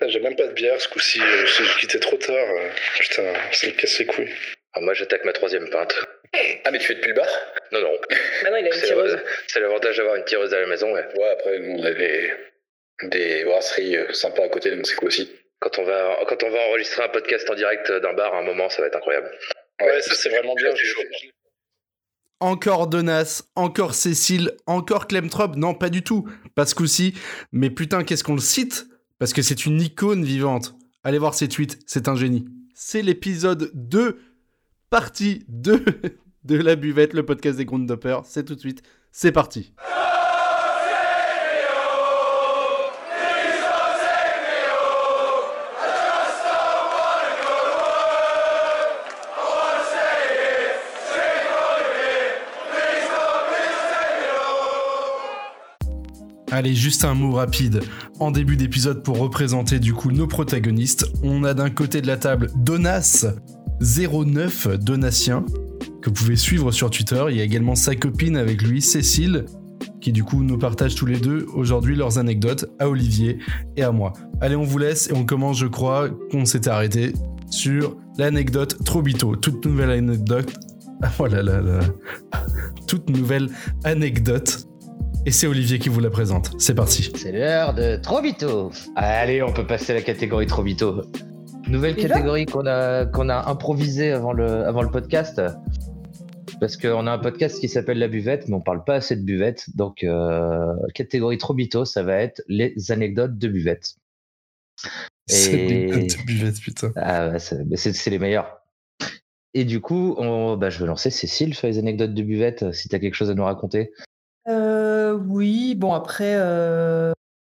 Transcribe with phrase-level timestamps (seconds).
[0.00, 1.20] Ah, J'ai même pas de bière ce coup-ci.
[1.20, 2.34] euh, J'ai quitté trop tard.
[2.36, 2.68] euh,
[3.00, 4.32] Putain, ça me casse les couilles.
[4.74, 5.94] Ah, moi, j'attaque ma troisième pinte.
[6.64, 7.26] Ah, mais tu fais depuis le bar?
[7.72, 7.92] Non, non.
[8.42, 9.18] Maintenant, il a une C'est tireuse.
[9.46, 11.04] c'est l'avantage d'avoir une tireuse à la maison, ouais.
[11.16, 12.30] Ouais, après, nous, on a des,
[13.04, 15.32] des brasseries euh, sympas à côté, donc c'est cool aussi.
[15.60, 18.42] Quand on, va, quand on va enregistrer un podcast en direct d'un bar à un
[18.42, 19.30] moment, ça va être incroyable.
[19.80, 20.74] Ouais, ça c'est vraiment bien.
[20.76, 21.00] Chaud.
[22.40, 25.56] Encore Donas, encore Cécile, encore Clemtrop.
[25.56, 26.28] Non, pas du tout.
[26.54, 27.14] Pas ce coup-ci.
[27.52, 28.84] Mais putain, qu'est-ce qu'on le cite?
[29.18, 30.76] Parce que c'est une icône vivante.
[31.02, 32.44] Allez voir ses tweets, c'est un génie.
[32.74, 34.20] C'est l'épisode 2,
[34.90, 35.84] partie 2
[36.44, 38.26] de La Buvette, le podcast des Groundhoppers.
[38.26, 38.82] C'est tout de suite.
[39.12, 39.72] C'est parti.
[56.56, 57.82] Allez, juste un mot rapide
[58.18, 61.06] en début d'épisode pour représenter du coup nos protagonistes.
[61.22, 63.26] On a d'un côté de la table Donas
[63.82, 65.44] 09 Donatien
[66.00, 67.22] que vous pouvez suivre sur Twitter.
[67.28, 69.44] Il y a également sa copine avec lui, Cécile,
[70.00, 73.36] qui du coup nous partage tous les deux aujourd'hui leurs anecdotes à Olivier
[73.76, 74.14] et à moi.
[74.40, 77.12] Allez, on vous laisse et on commence, je crois, qu'on s'était arrêté
[77.50, 79.36] sur l'anecdote Trobito.
[79.36, 80.50] Toute nouvelle anecdote.
[81.02, 81.80] Ah, voilà, là, là.
[82.86, 83.50] Toute nouvelle
[83.84, 84.65] anecdote.
[85.26, 86.52] Et c'est Olivier qui vous la présente.
[86.56, 87.10] C'est parti.
[87.16, 88.70] C'est l'heure de Trobito.
[88.94, 91.02] Allez, on peut passer à la catégorie Trobito.
[91.66, 95.42] Nouvelle catégorie qu'on a, qu'on a improvisée avant le, avant le podcast.
[96.60, 99.22] Parce qu'on a un podcast qui s'appelle La Buvette, mais on parle pas assez de
[99.22, 99.64] buvette.
[99.74, 103.96] Donc, euh, catégorie Trobito, ça va être les anecdotes de buvette.
[105.26, 106.92] C'est de buvette, putain.
[106.94, 108.60] Ah, ouais, c'est les meilleurs.
[109.54, 112.88] Et du coup, on, bah, je vais lancer Cécile sur les anecdotes de buvette, si
[112.88, 113.90] tu as quelque chose à nous raconter.
[114.48, 117.12] Euh, oui, bon, après, euh,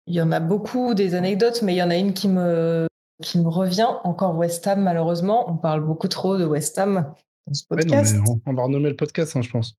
[0.06, 2.87] il y en a beaucoup des anecdotes, mais il y en a une qui me,
[3.23, 3.89] qui me revient.
[4.05, 5.51] Encore West Ham, malheureusement.
[5.51, 7.12] On parle beaucoup trop de West Ham
[7.47, 8.17] dans ce Ouais, non, podcast.
[8.29, 9.75] on, on va renommer le podcast, hein, je pense.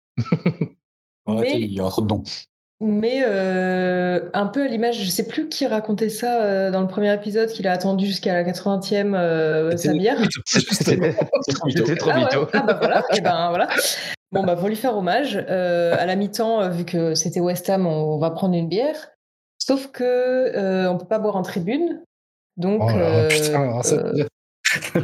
[1.28, 2.24] Ouais, Il y aura trop de dons.
[2.80, 6.88] Mais euh, un peu à l'image, je sais plus qui racontait ça euh, dans le
[6.88, 10.18] premier épisode, qu'il a attendu jusqu'à la 80e euh, sa C'était- bière.
[10.46, 11.96] C'était c'était Ah, ouais.
[11.96, 12.48] Trobito.
[12.54, 13.04] Ah, bah voilà.
[13.16, 13.68] Et ben voilà.
[14.32, 17.70] Bon bah pour lui faire hommage, euh, à la mi-temps, euh, vu que c'était West
[17.70, 19.10] Ham, on va prendre une bière.
[19.58, 22.04] Sauf que euh, on peut pas boire en tribune,
[22.58, 22.82] donc.
[22.84, 24.26] Oh là euh, putain, alors ça- euh,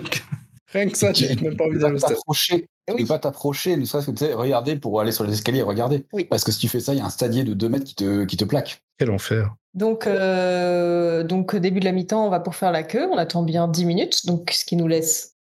[0.73, 2.15] Rien que ça, j'ai même pas envie d'aller au pas stade.
[2.17, 2.67] t'approcher.
[2.87, 5.61] Tu peux pas t'approcher, ne serait-ce que tu sais, regarder pour aller sur les escaliers
[5.61, 6.03] regarder.
[6.13, 6.25] Oui.
[6.25, 7.93] Parce que si tu fais ça, il y a un stadier de 2 mètres qui
[7.95, 8.81] te, qui te plaque.
[8.97, 9.53] Quel enfer.
[9.75, 13.07] Donc, euh, donc, début de la mi-temps, on va pour faire la queue.
[13.11, 15.35] On attend bien 10 minutes, donc ce qui nous laisse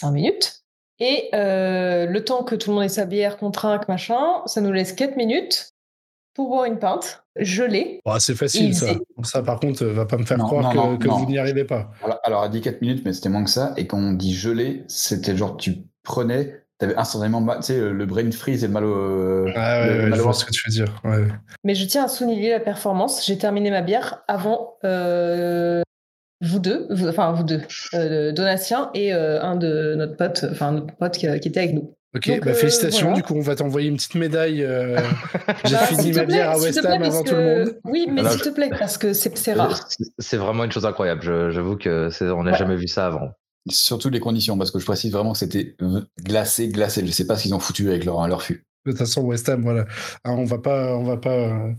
[0.00, 0.57] 5 minutes.
[1.00, 4.60] Et euh, le temps que tout le monde ait sa bière, qu'on trinque, machin, ça
[4.60, 5.74] nous laisse 4 minutes
[6.34, 8.00] pour boire une pinte gelée.
[8.04, 8.86] Bon, c'est facile, Il ça.
[9.24, 11.16] Ça, par contre, va pas me faire Non, croire non, que, non, que non.
[11.18, 11.90] vous n'y arrivez pas.
[12.02, 13.74] Alors, alors, elle dit 4 minutes, mais c'était moins que ça.
[13.76, 18.06] Et quand on dit gelé, c'était genre tu prenais, t'avais instantanément mal, tu sais, le
[18.06, 19.46] brain freeze et le mal au.
[19.56, 21.00] Ah ouais, le ouais, mal je au vois ce que tu veux dire.
[21.04, 21.26] Ouais.
[21.64, 23.24] Mais je tiens à souligner la performance.
[23.26, 25.82] J'ai terminé ma bière avant euh,
[26.40, 27.62] vous deux, vous- enfin vous deux,
[27.94, 31.74] euh, Donatien et euh, un de notre pote, enfin notre pote qui, qui était avec
[31.74, 31.94] nous.
[32.16, 33.08] Ok, Donc, bah, euh, félicitations.
[33.08, 33.16] voilà.
[33.16, 34.62] Du coup, on va t'envoyer une petite médaille.
[34.64, 34.98] euh,
[35.66, 37.78] J'ai Bah, fini ma bière à West Ham avant que- tout le monde.
[37.84, 39.88] Oui, mais s'il te plaît, parce que c'est rare.
[40.18, 41.20] C'est- vraiment une chose incroyable.
[41.22, 42.56] Je- J'avoue que on n'a Ouais.
[42.58, 43.28] jamais vu ça avant.
[43.70, 45.76] Surtout les conditions, parce que je précise vraiment que c'était
[46.24, 47.04] glacé, glacé.
[47.04, 48.64] Je sais pas ce qu'ils ont foutu avec leur, leur fût.
[48.86, 49.84] De toute façon, West Ham, voilà.
[50.24, 51.72] Ah, on va pas, on va pas euh,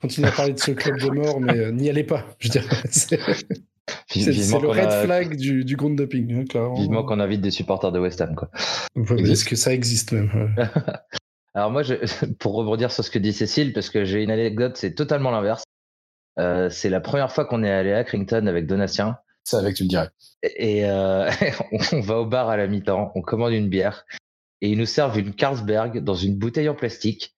[0.00, 2.24] continuer à parler de ce club de mort, mais euh, n'y allez pas.
[2.38, 2.66] Je dirais.
[4.08, 4.26] C'est
[4.60, 6.74] le red a- flag du, du ground doping, hein, clairement.
[6.74, 8.34] vivement qu'on invite des supporters de West Ham.
[8.34, 8.50] Quoi.
[9.18, 10.64] Est-ce que ça existe même ouais.
[11.54, 11.94] Alors moi, je,
[12.38, 15.64] pour rebondir sur ce que dit Cécile, parce que j'ai une anecdote, c'est totalement l'inverse.
[16.38, 19.16] Euh, c'est la première fois qu'on est allé à Accrington avec Donatien.
[19.44, 20.10] C'est avec, tu le dirais.
[20.42, 21.30] Et euh,
[21.92, 24.04] on va au bar à la mi-temps, on commande une bière
[24.60, 27.34] et ils nous servent une Carlsberg dans une bouteille en plastique.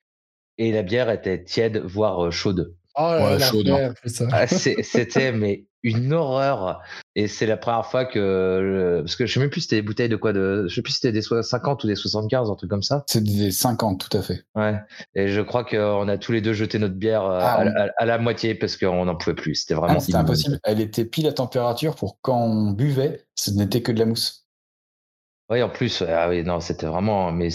[0.57, 2.75] Et la bière était tiède, voire euh, chaude.
[2.97, 4.29] Oh là Ouais, là, putain.
[4.33, 6.83] Ah, C'était mais une horreur.
[7.15, 9.83] Et c'est la première fois que le- parce que je sais même plus c'était des
[9.83, 12.51] bouteilles de quoi de je sais plus si c'était des so- 50 ou des 75
[12.51, 13.05] un truc comme ça.
[13.07, 14.45] C'est des 50, tout à fait.
[14.55, 14.75] Ouais.
[15.15, 17.71] Et je crois qu'on a tous les deux jeté notre bière euh, Ah, à, oui.
[17.77, 19.55] à- à la moitié parce qu'on n'en pouvait plus.
[19.55, 20.27] C'était Ah, vraiment c'était immonde.
[20.27, 20.59] impossible.
[20.65, 24.45] Elle était pile à température pour quand on buvait, ce n'était que de la mousse.
[25.51, 27.33] Oui, en plus, ah oui, non, c'était vraiment.
[27.33, 27.49] Mais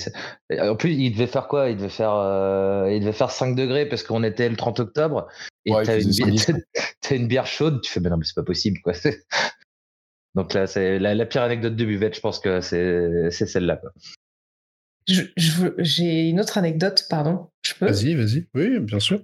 [0.60, 1.70] en plus, il devait faire quoi?
[1.70, 5.28] Il devait faire, euh, il devait faire 5 degrés parce qu'on était le 30 octobre.
[5.66, 6.64] Et Ouais, t'as une, bière- 110,
[7.02, 7.82] t'as une bière chaude.
[7.82, 8.94] Tu fais, mais non, mais c'est pas possible, quoi.
[10.36, 12.16] Donc là, c'est la, la pire anecdote de buvette.
[12.16, 13.78] Je pense que c'est c'est celle-là.
[13.78, 13.92] quoi.
[15.08, 17.50] Je- je veux- J'ai une autre anecdote, pardon.
[17.66, 17.86] Je peux?
[17.86, 18.48] Vas-y, vas-y.
[18.56, 19.22] Oui, bien sûr.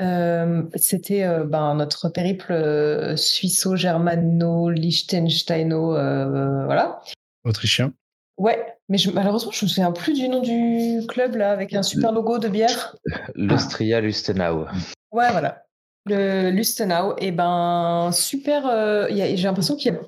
[0.00, 7.00] Euh, C'était euh, ben, notre périple euh, suisso-germano-liechtensteino, euh, voilà.
[7.44, 7.92] Autrichien.
[8.38, 11.82] Ouais, mais je- malheureusement, je me souviens plus du nom du club là, avec un
[11.82, 12.96] super logo de bière.
[13.34, 14.64] L'Austria Lustenau.
[15.12, 15.64] Ouais, voilà.
[16.06, 18.66] Le Lustenau, et ben super.
[18.66, 20.00] euh, J'ai l'impression qu'il y a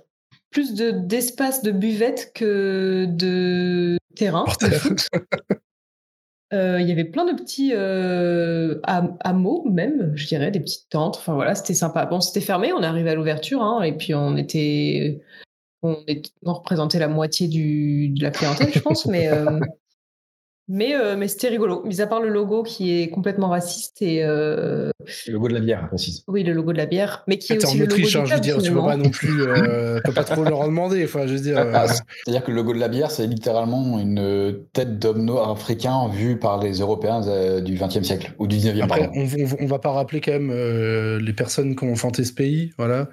[0.50, 4.68] plus de- d'espace de, buvette que de terrain de.
[6.52, 10.88] Euh, Il y avait plein de petits euh, ham- hameaux, même, je dirais, des petites
[10.88, 11.16] tentes.
[11.16, 12.06] Enfin voilà, c'était sympa.
[12.06, 15.20] Bon, c'était fermé, on est arrivé à l'ouverture, hein, et puis on était.
[15.82, 15.96] On,
[16.44, 19.28] représentait la moitié du, de la clientèle, je pense, mais.
[19.28, 19.58] euh,
[20.68, 24.24] mais, euh, mais c'était rigolo, mis à part le logo qui est complètement raciste et
[24.24, 24.90] euh,
[25.26, 26.24] Le logo de la bière, précise.
[26.28, 28.18] oui, le logo de la bière, mais qui est aussi en le logo Autriche, du
[28.18, 30.60] hein, je veux club, dire, tu peux pas non plus, euh, peux pas trop leur
[30.60, 31.04] en demander.
[31.04, 31.58] Enfin, je veux dire.
[31.58, 35.50] Ah, euh, C'est-à-dire que le logo de la bière, c'est littéralement une tête d'homme noir
[35.50, 39.48] africain vue par les Européens euh, du XXe siècle, ou du XIXe, Après, on, on,
[39.60, 43.08] on va pas rappeler quand même euh, les personnes qui ont inventé ce pays, voilà.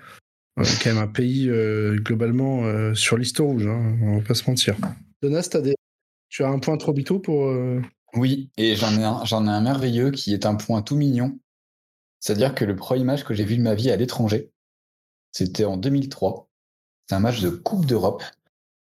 [0.59, 4.33] Euh, quand même un pays euh, globalement euh, sur liste rouge, hein, on va pas
[4.33, 4.75] se mentir.
[5.23, 5.75] Donas, t'as des...
[6.31, 7.45] tu as un point trop bito pour.
[7.45, 7.79] euh,
[8.15, 11.37] Oui, et j'en ai, un- j'en ai un merveilleux qui est un point tout mignon.
[12.19, 14.51] C'est-à-dire que le premier match que j'ai vu de ma vie à l'étranger,
[15.31, 16.47] c'était en 2003.
[17.03, 18.23] C'était un match de Coupe d'Europe.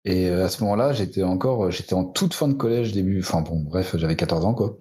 [0.04, 3.42] Et euh, à ce moment-là, j'étais encore, j'étais en toute fin de collège, début, enfin
[3.42, 4.78] bon, bref, j'avais 14 ans, quoi.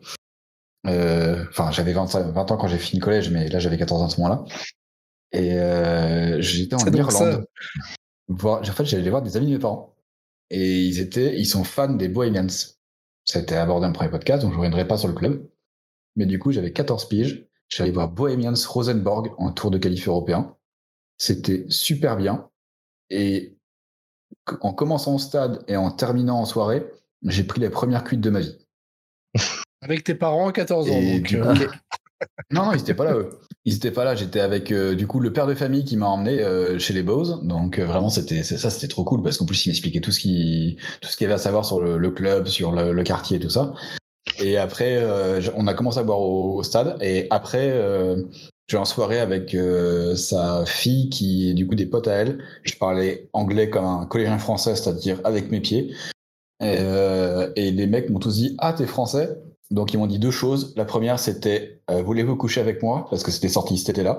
[0.87, 4.01] Euh, Enfin, j'avais 25 20 ans quand j'ai fini le collège, mais là, j'avais 14
[4.01, 4.45] ans à ce moment-là.
[5.33, 6.79] Et euh, j'étais en
[7.11, 7.25] ça.
[7.25, 7.45] Irlande.
[8.43, 9.93] En fait, j'allais voir des amis de mes parents.
[10.49, 12.47] Et ils étaient, ils sont fans des Bohemians.
[13.25, 15.13] Ça a été abordé dans le premier podcast, donc je ne reviendrai pas sur le
[15.13, 15.49] club.
[16.15, 17.45] Mais du coup, j'avais 14 piges.
[17.69, 20.55] J'allais voir Bohemians Rosenborg en tour de qualif européen.
[21.17, 22.49] C'était super bien.
[23.09, 23.57] Et
[24.61, 26.85] en commençant au stade et en terminant en soirée,
[27.23, 28.57] j'ai pris les premières cuites de ma vie.
[29.81, 30.93] Avec tes parents à 14 ans.
[30.93, 31.73] Et donc, du euh, coup-.
[32.51, 33.29] Non, non, ils étaient pas là, eux.
[33.65, 34.15] Ils étaient pas là.
[34.15, 37.03] J'étais avec, euh, du coup, le père de famille qui m'a emmené euh, chez les
[37.03, 37.41] Bows.
[37.43, 40.19] Donc, euh, vraiment, c'était ça, c'était trop cool parce qu'en plus, il m'expliquait tout ce
[40.19, 40.77] qu'il
[41.21, 43.73] y avait à savoir sur le, club, sur le, quartier et tout ça.
[44.39, 45.03] Et après,
[45.55, 46.97] on a commencé à boire au, stade.
[47.01, 47.73] Et après,
[48.67, 49.55] j'ai en soirée avec
[50.15, 52.43] sa fille qui est du coup des potes à elle.
[52.63, 55.93] Je parlais anglais comme un collégien français, c'est-à-dire avec mes pieds.
[56.61, 59.37] Et les mecs m'ont tous dit Ah, t'es français?
[59.71, 60.73] Donc ils m'ont dit deux choses.
[60.77, 63.07] La première, c'était euh, Voulez-vous coucher avec moi?
[63.09, 64.17] Parce que c'était sorti cet été-là.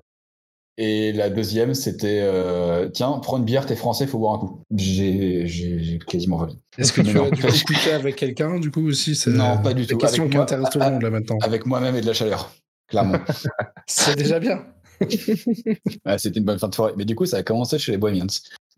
[0.80, 4.60] Et la deuxième, c'était euh, Tiens, prends une bière, t'es français, faut boire un coup.
[4.76, 6.60] J'ai quasiment vomi.
[6.78, 9.30] Est-ce que Mais tu non, as du coup couché avec quelqu'un, du coup, aussi c'est-
[9.30, 9.96] Non, pas du tout.
[9.96, 11.38] questions Avec qui moi- intéressent tout le monde, là, maintenant.
[11.42, 12.52] Avec moi-même et de la chaleur,
[12.86, 13.18] clairement.
[13.88, 14.66] C'est déjà bien.
[15.00, 16.92] Ouais, c'était une bonne fin de soirée.
[16.96, 18.26] Mais du coup, ça a commencé chez les Bohemians.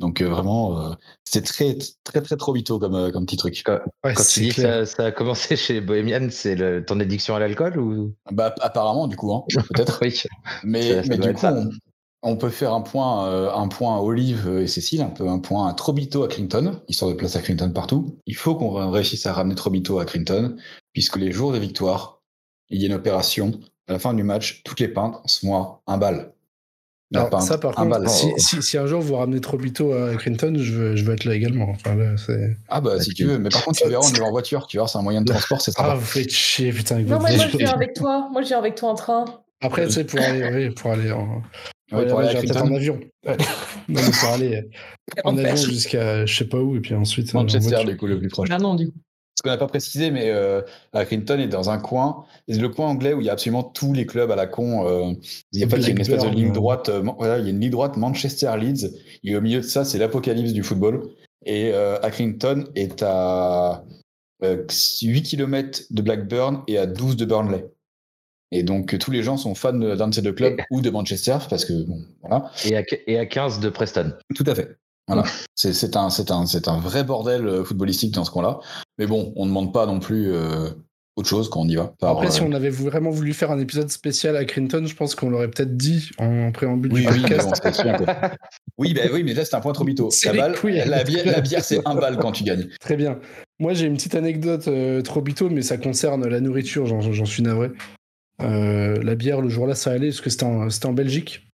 [0.00, 0.94] Donc euh, vraiment, euh,
[1.24, 3.62] c'était très, très, très trop vito comme, euh, comme petit truc.
[4.02, 6.98] Ouais, Quand tu dis que ça, ça a commencé chez les Bohémiennes, c'est le- ton
[7.00, 8.14] addiction à l'alcool ou?
[8.32, 10.00] Bah, apparemment, du coup, hein, peut-être.
[10.02, 10.20] Oui.
[10.64, 11.70] Mais, Ça- ça mais du coup, on,
[12.22, 15.38] on peut faire un point, euh, un point à Olive et Cécile, un peu un
[15.38, 18.18] point à Trobito à Crinton, histoire de placer à Crinton partout.
[18.26, 20.56] Il faut qu'on réussisse à ramener Trobito à Crinton,
[20.94, 22.22] puisque les jours de victoire,
[22.70, 23.52] il y a une opération.
[23.86, 26.32] À la fin du match, toutes les pintes sont à un bal.
[27.14, 30.56] Alors, ça, par un contre, si, si, si un jour vous ramenez Trobito à Crinton,
[30.56, 31.68] je veux, je veux être là également.
[31.70, 32.56] Enfin, là, c'est...
[32.68, 34.78] Ah bah si tu veux, mais par contre tu verras, on est en voiture, tu
[34.78, 35.94] vois, c'est un moyen de transport, c'est Ah, sympa.
[35.96, 36.96] vous faites chier, putain.
[36.96, 37.38] avec Non, moi, vie.
[37.50, 38.28] je viens avec toi.
[38.30, 39.24] Moi, je viens avec toi en train.
[39.60, 41.42] Après, tu sais, pour aller, oui, pour aller en,
[41.88, 42.72] pour Ouais, aller pour aller à peut-être Crinton.
[42.72, 43.00] en avion.
[43.26, 43.36] Ouais.
[43.88, 44.68] non, mais pour aller
[45.24, 47.34] en avion jusqu'à je sais pas où, et puis ensuite.
[47.34, 47.90] euh, en Manchester, voiture.
[47.90, 48.48] du coup, le plus proche.
[48.52, 48.98] Ah non, du coup.
[49.40, 50.60] Ce qu'on n'a pas précisé, mais euh,
[50.92, 53.62] à Crinton est dans un coin, c'est le coin anglais où il y a absolument
[53.62, 54.86] tous les clubs à la con.
[54.86, 55.14] euh,
[55.52, 56.52] il y a pas il y a une espèce de ligne euh.
[56.52, 58.90] droite, euh, voilà, il y a une ligne droite Manchester-Leeds,
[59.24, 61.08] et au milieu de ça, c'est l'apocalypse du football.
[61.46, 63.82] Et euh, Accrington est à
[64.44, 64.66] euh,
[65.02, 67.64] 8 km de Blackburn et à 12 de Burnley.
[68.52, 70.90] Et donc, euh, tous les gens sont fans d'un de ces deux clubs ou de
[70.90, 72.50] Manchester, parce que, bon, voilà.
[72.66, 74.12] et à, et à 15 de Preston.
[74.34, 74.76] Tout à fait.
[75.10, 75.24] Voilà.
[75.54, 78.60] C'est un, vrai bordel euh, footballistique dans ce coin-là.
[78.98, 80.70] Mais bon, on ne demande pas non plus euh,
[81.16, 81.92] autre chose quand on y va.
[81.98, 84.94] Par, Après, si euh, on avait vraiment voulu faire un épisode spécial à Crinton, je
[84.94, 87.62] pense qu'on l'aurait peut-être dit en préambule Oui, du oui, mais podcast.
[87.64, 88.30] bon, bien, quoi.
[88.78, 90.08] oui, bah, oui, mais là, c'est un point trop bito.
[90.24, 90.86] La, balle, bière,
[91.26, 92.68] la bière, c'est un bal quand tu gagnes.
[92.80, 93.18] Très bien.
[93.58, 97.42] Moi, j'ai une petite anecdote euh, trop bito, mais ça concerne la nourriture, j'en suis
[97.42, 97.70] navré.
[98.38, 101.49] La bière, le jour-là, ça allait, parce que c'était en, c'était en Belgique,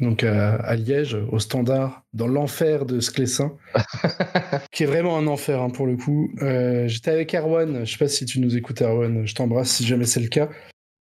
[0.00, 3.56] donc à, à Liège, au standard, dans l'enfer de Sclessin,
[4.72, 6.30] qui est vraiment un enfer hein, pour le coup.
[6.42, 9.86] Euh, J'étais avec Erwan, je sais pas si tu nous écoutes, Erwan, je t'embrasse si
[9.86, 10.48] jamais c'est le cas.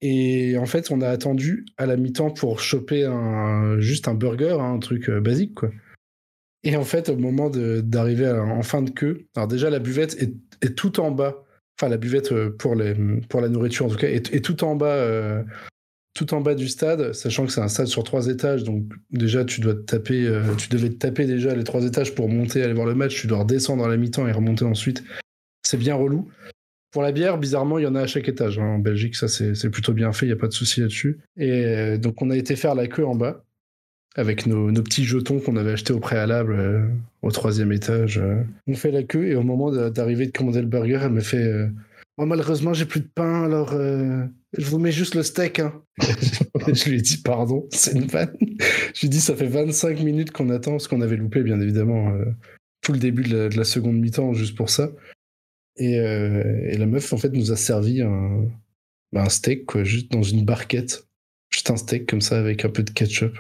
[0.02, 4.58] Et en fait, on a attendu à la mi-temps pour choper un, juste un burger,
[4.60, 5.70] hein, un truc euh, basique, quoi.
[6.64, 10.34] Et en fait, au moment d'arriver en fin de queue, alors déjà la buvette est,
[10.64, 11.46] est tout en bas,
[11.78, 12.96] enfin la buvette euh, pour, les,
[13.30, 15.44] pour la nourriture en tout cas, est, est tout en bas euh,
[16.16, 19.44] tout en bas du stade, sachant que c'est un stade sur trois étages, donc déjà
[19.44, 22.64] tu dois te taper, euh, tu devais te taper déjà les trois étages pour monter,
[22.64, 25.04] aller voir le match, tu dois redescendre à la mi-temps et remonter ensuite.
[25.62, 26.30] C'est bien relou.
[26.92, 28.58] Pour la bière, bizarrement, il y en a à chaque étage.
[28.60, 28.64] hein.
[28.64, 31.20] En Belgique, ça c'est plutôt bien fait, il n'y a pas de souci là-dessus.
[31.36, 33.44] Et euh, donc on a été faire la queue en bas
[34.16, 36.88] avec nos, petits jetons qu'on avait achetés au préalable euh,
[37.24, 38.22] au troisième étage.
[38.68, 41.68] On fait la queue et au moment d'arriver de commander le burger, elle me fait
[42.18, 44.26] malheureusement, j'ai plus de pain, alors euh,
[44.58, 45.60] je vous mets juste le steak.
[45.60, 45.82] hein.
[46.00, 48.36] je lui ai dit pardon, c'est une vanne.
[48.40, 51.60] je lui ai dit ça fait 25 minutes qu'on attend, parce qu'on avait loupé, bien
[51.60, 52.26] évidemment, euh,
[52.82, 54.92] tout le début de la, de la seconde mi-temps juste pour ça.
[55.78, 58.46] Et, euh, et la meuf, en fait, nous a servi un,
[59.12, 61.08] bah, un steak, quoi, juste dans une barquette.
[61.52, 63.38] Juste un steak comme ça avec un peu de ketchup.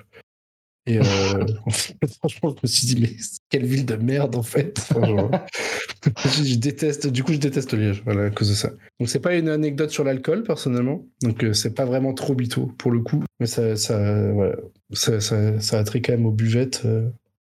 [0.87, 1.03] Et euh,
[2.19, 3.09] franchement, je me suis dit, mais
[3.49, 4.77] quelle ville de merde, en fait.
[4.91, 5.31] Enfin, genre,
[6.25, 8.69] je, déteste, du coup, je déteste Liège, voilà, à cause de ça.
[8.99, 11.05] Donc, c'est pas une anecdote sur l'alcool, personnellement.
[11.23, 13.23] Donc, euh, c'est pas vraiment trop bito, pour le coup.
[13.39, 14.55] Mais ça, ça, voilà,
[14.93, 16.83] ça, ça, ça a trait quand même aux buvettes.
[16.85, 17.09] euh.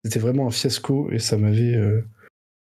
[0.03, 2.03] C'était vraiment un fiasco et ça m'avait euh,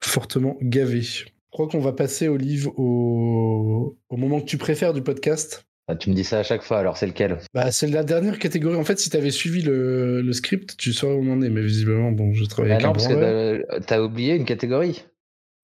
[0.02, 1.02] fortement gavé.
[1.02, 5.66] Je crois qu'on va passer, Olive, au, au moment que tu préfères du podcast.
[5.88, 7.38] Ah, Tu me dis ça à chaque fois, alors c'est lequel?
[7.54, 8.76] Bah, c'est la dernière catégorie.
[8.76, 11.50] En fait, si tu avais suivi le, le script, tu saurais où on en est.
[11.50, 14.46] Mais visiblement, bon, je travaille Ah avec non, un parce que t'as- t'as oublié une
[14.46, 15.04] catégorie.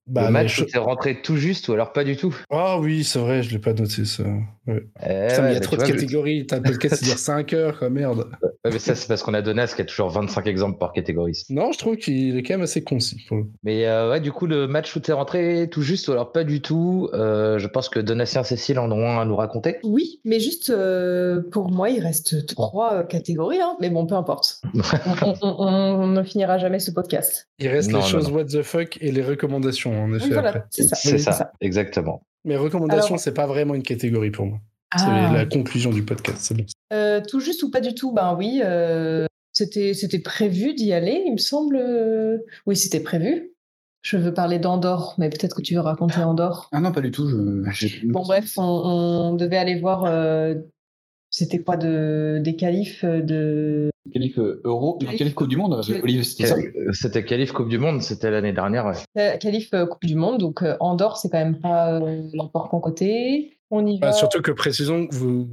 [0.08, 2.36] Bah, le match où t'es rentré tout juste ou alors pas du tout?
[2.50, 4.24] Ah oui, c'est vrai, je l'ai pas noté ça.
[4.72, 4.84] Ouais.
[5.04, 6.46] Eh Putain, mais ouais, il y a trop de vois, catégories.
[6.48, 8.28] T'as un podcast qui dure 5 heures, quoi, merde.
[8.44, 11.44] Ouais, mais ça, c'est parce qu'on a Donas qui a toujours 25 exemples par catégorie.
[11.50, 13.18] Non, je trouve qu'il est quand même assez concis.
[13.28, 13.50] pour le coup.
[13.64, 16.44] Mais euh, ouais, du coup, le match où t'es rentré tout juste ou alors pas
[16.44, 19.78] du tout, euh, je pense que Donatien Cécile en ont un à nous raconter.
[19.84, 23.76] Oui, mais juste euh, pour moi, il reste trois catégories, hein.
[23.82, 24.62] mais bon, peu importe.
[25.22, 27.50] on, on- on- on ne finira jamais ce podcast.
[27.60, 28.36] Il reste Non, les non, choses non.
[28.36, 30.30] what the fuck et les recommandations, en effet.
[30.30, 30.96] Voilà, c'est ça.
[30.96, 32.22] C'est Oui, ça, exactement.
[32.46, 34.60] Mais recommandations, c'est pas vraiment une catégorie pour moi.
[34.98, 35.32] C'est Ah.
[35.34, 36.38] la conclusion du podcast.
[36.42, 36.66] C'est bon.
[36.92, 38.12] Euh, tout juste ou pas du tout?
[38.12, 41.78] Ben oui, euh, c'était c'était prévu d'y aller, il me semble.
[41.78, 43.52] euh, Oui, c'était prévu.
[44.04, 46.68] Je veux parler d'Andorre, mais peut-être que tu veux raconter Andorre.
[46.72, 47.30] Ah non, pas du tout.
[47.72, 48.06] Je...
[48.08, 50.06] Bon, bref, on, on devait aller voir.
[50.06, 50.56] euh,
[51.34, 53.90] C'était quoi de, des qualifs euh, de.
[54.12, 57.70] Qualif euh, Euro, Qualif- qualif Coupe du Monde, Olivier, c'était ça Euh, C'était qualif Coupe
[57.70, 58.86] du Monde, c'était l'année dernière.
[59.16, 59.38] ouais.
[59.40, 63.58] qualif Coupe du Monde, donc Andorre, c'est quand même pas euh, l'important côté.
[63.70, 64.08] On y va.
[64.08, 65.48] Bah, surtout que précisons que vous,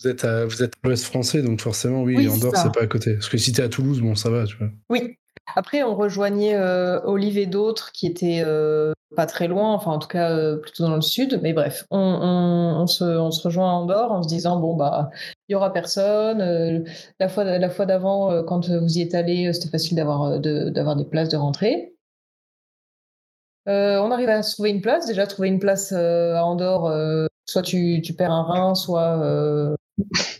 [0.00, 2.82] vous êtes à, vous êtes à l'ouest français, donc forcément, oui, Oui, Andorre, c'est pas
[2.82, 3.14] à côté.
[3.14, 4.70] Parce que si t'es à Toulouse, bon, ça va, tu vois.
[4.90, 5.16] Oui.
[5.54, 9.98] Après, on rejoignait euh, Olive et d'autres qui étaient euh, pas très loin, enfin en
[9.98, 11.40] tout cas euh, plutôt dans le sud.
[11.42, 13.04] Mais bref, on, se,
[13.44, 15.10] rejoint à Andorre en se disant bon bah
[15.48, 16.84] il y aura personne.
[17.18, 21.28] La fois d'avant, quand vous y êtes allé, c'était facile d'avoir de- d'avoir des places
[21.28, 21.94] de rentrée.
[23.66, 25.06] On arrive à se trouver une place.
[25.06, 26.92] Déjà trouver une place à Andorre,
[27.46, 29.76] soit tu, perds un rein, soit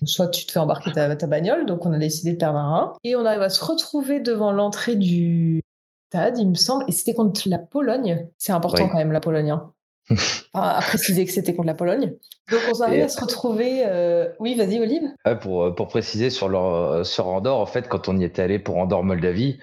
[0.05, 2.71] soit tu te fais embarquer ta, ta bagnole, donc on a décidé de perdre un
[2.71, 2.93] rein.
[3.05, 5.63] Et on arrive à se retrouver devant l'entrée du
[6.11, 8.29] stade, il me semble, et c'était contre la Pologne.
[8.39, 8.91] C'est important Oui.
[8.91, 9.51] quand même, la Pologne.
[9.51, 9.73] hein.
[10.55, 12.15] Enfin, à préciser que c'était contre la Pologne.
[12.51, 13.83] Donc on arrive Et- à se retrouver...
[13.87, 15.03] euh, Oui, vas-y, Olive.
[15.41, 18.59] Pour, euh, pour préciser sur, leur, sur Andorre, en fait, quand on y était allé
[18.59, 19.59] pour Andorre Moldavie,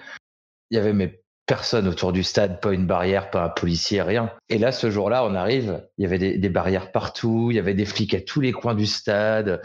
[0.71, 1.18] il y avait mais
[1.49, 4.31] personne autour du stade, pas une barrière, pas un policier, rien.
[4.49, 7.59] Et là, ce jour-là, on arrive, il y avait des, des barrières partout, il y
[7.59, 9.59] avait des flics à tous les coins du stade.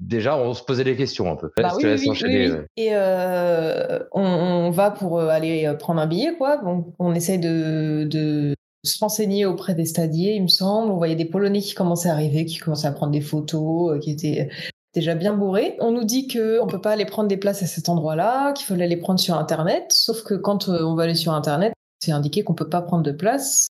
[0.00, 1.50] Déjà, on se posait des questions un peu.
[1.58, 2.52] Bah oui, oui, oui.
[2.78, 6.56] Et euh, on, on va pour euh, aller euh, prendre un billet, quoi.
[6.56, 10.90] Donc, on essaye de, de se renseigner auprès des stadiers, il me semble.
[10.90, 14.10] On voyait des Polonais qui commençaient à arriver, qui commençaient à prendre des photos, qui
[14.10, 14.48] étaient
[14.96, 15.76] déjà bien bourrés.
[15.80, 18.66] On nous dit que on peut pas aller prendre des places à cet endroit-là, qu'il
[18.66, 19.84] fallait les prendre sur Internet.
[19.90, 23.02] Sauf que quand euh, on va aller sur Internet, c'est indiqué qu'on peut pas prendre
[23.02, 23.68] de place.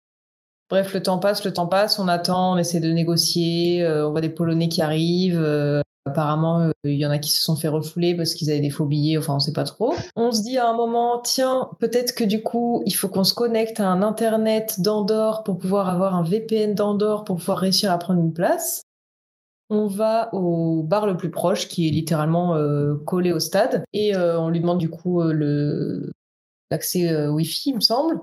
[0.70, 4.12] Bref, le temps passe, le temps passe, on attend, on essaie de négocier, euh, on
[4.12, 5.42] voit des Polonais qui arrivent.
[5.42, 8.70] euh, Apparemment, il y en a qui se sont fait refouler parce qu'ils avaient des
[8.70, 9.96] faux billets, enfin, on sait pas trop.
[10.18, 13.34] On se dit à un moment, tiens, peut-être que du coup, il faut qu'on se
[13.34, 17.98] connecte à un Internet d'Andorre pour pouvoir avoir un VPN d'Andorre pour pouvoir réussir à
[17.98, 18.82] prendre une place.
[19.70, 24.16] On va au bar le plus proche, qui est littéralement euh, collé au stade, et
[24.16, 26.12] euh, on lui demande du coup euh,
[26.70, 28.20] l'accès Wi-Fi, il me semble.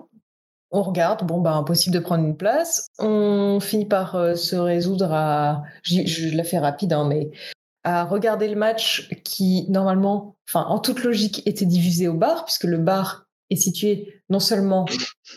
[0.73, 2.87] On regarde, bon, bah, impossible de prendre une place.
[3.01, 5.65] On finit par se résoudre à.
[5.83, 7.31] Je, je la fais rapide, hein, mais
[7.83, 12.65] à regarder le match qui, normalement, enfin, en toute logique, était diffusé au bar, puisque
[12.65, 14.87] le bar est situé non seulement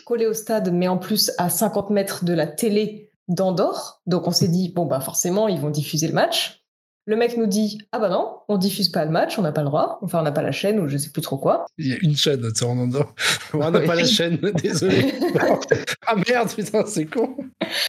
[0.06, 4.00] collé au stade, mais en plus à 50 mètres de la télé d'Andorre.
[4.06, 6.60] Donc on s'est dit, bon, bah forcément, ils vont diffuser le match.
[7.06, 9.60] Le mec nous dit Ah bah non, on diffuse pas le match, on n'a pas
[9.60, 9.98] le droit.
[10.00, 11.66] Enfin, on n'a pas la chaîne ou je sais plus trop quoi.
[11.76, 13.06] Il y a une chaîne, tu en a-
[13.52, 15.12] On n'a pas la chaîne, désolé.
[16.06, 17.36] ah merde, putain, c'est con.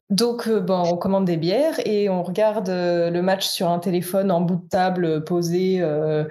[0.09, 3.79] Donc, euh, bon, on commande des bières et on regarde euh, le match sur un
[3.79, 6.27] téléphone en bout de table, euh, posé euh, euh,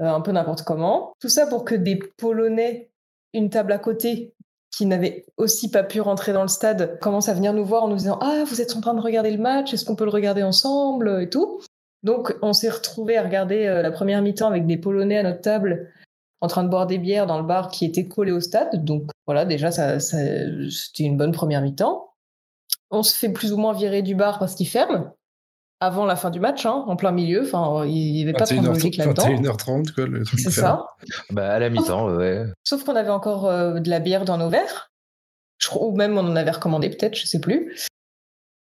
[0.00, 1.12] un peu n'importe comment.
[1.20, 2.90] Tout ça pour que des Polonais,
[3.34, 4.32] une table à côté,
[4.76, 7.88] qui n'avaient aussi pas pu rentrer dans le stade, commencent à venir nous voir en
[7.88, 10.10] nous disant Ah, vous êtes en train de regarder le match, est-ce qu'on peut le
[10.10, 11.60] regarder ensemble et tout.
[12.02, 15.40] Donc, on s'est retrouvés à regarder euh, la première mi-temps avec des Polonais à notre
[15.42, 15.90] table
[16.40, 18.84] en train de boire des bières dans le bar qui était collé au stade.
[18.84, 22.08] Donc, voilà, déjà, ça- c'était une bonne première mi-temps.
[22.90, 25.12] On se fait plus ou moins virer du bar parce qu'il ferme
[25.82, 27.42] avant la fin du match, hein, en plein milieu.
[27.42, 29.52] Enfin, il n'y avait pas trop de logique 21h30, là-dedans.
[29.52, 30.38] 21h30, quoi, le truc.
[30.38, 30.86] C'est ça.
[31.30, 32.44] Bah, à la mi-temps, ouais.
[32.62, 34.92] Sauf qu'on avait encore euh, de la bière dans nos verres.
[35.58, 37.74] Je crois, ou même on en avait recommandé peut-être, je sais plus.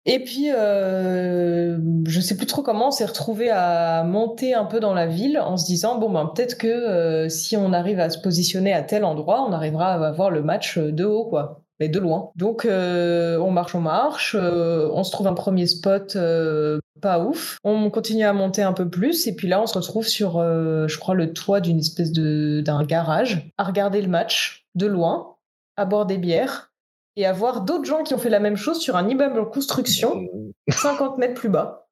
[0.05, 1.77] Et puis, euh,
[2.07, 5.37] je sais plus trop comment, on s'est retrouvé à monter un peu dans la ville
[5.37, 8.81] en se disant bon ben peut-être que euh, si on arrive à se positionner à
[8.81, 12.31] tel endroit, on arrivera à voir le match de haut quoi, mais de loin.
[12.35, 17.19] Donc euh, on marche, on marche, euh, on se trouve un premier spot euh, pas
[17.19, 17.57] ouf.
[17.63, 20.87] On continue à monter un peu plus et puis là on se retrouve sur, euh,
[20.87, 25.35] je crois, le toit d'une espèce de d'un garage à regarder le match de loin,
[25.77, 26.73] à boire des bières
[27.15, 29.45] et à voir d'autres gens qui ont fait la même chose sur un immeuble en
[29.45, 30.27] construction
[30.69, 31.89] 50 mètres plus bas.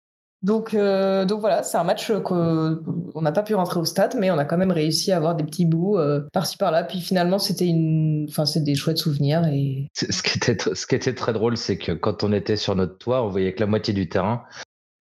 [0.74, 2.80] Euh, donc voilà, c'est un match qu'on
[3.20, 5.44] n'a pas pu rentrer au stade, mais on a quand même réussi à avoir des
[5.44, 6.84] petits bouts euh, par-ci par-là.
[6.84, 9.42] Puis finalement, c'était une, enfin, c'est des chouettes souvenirs
[9.94, 12.98] Ce qui, était, ce qui était très drôle, c'est que quand on était sur notre
[12.98, 14.42] toit, on voyait que la moitié du terrain.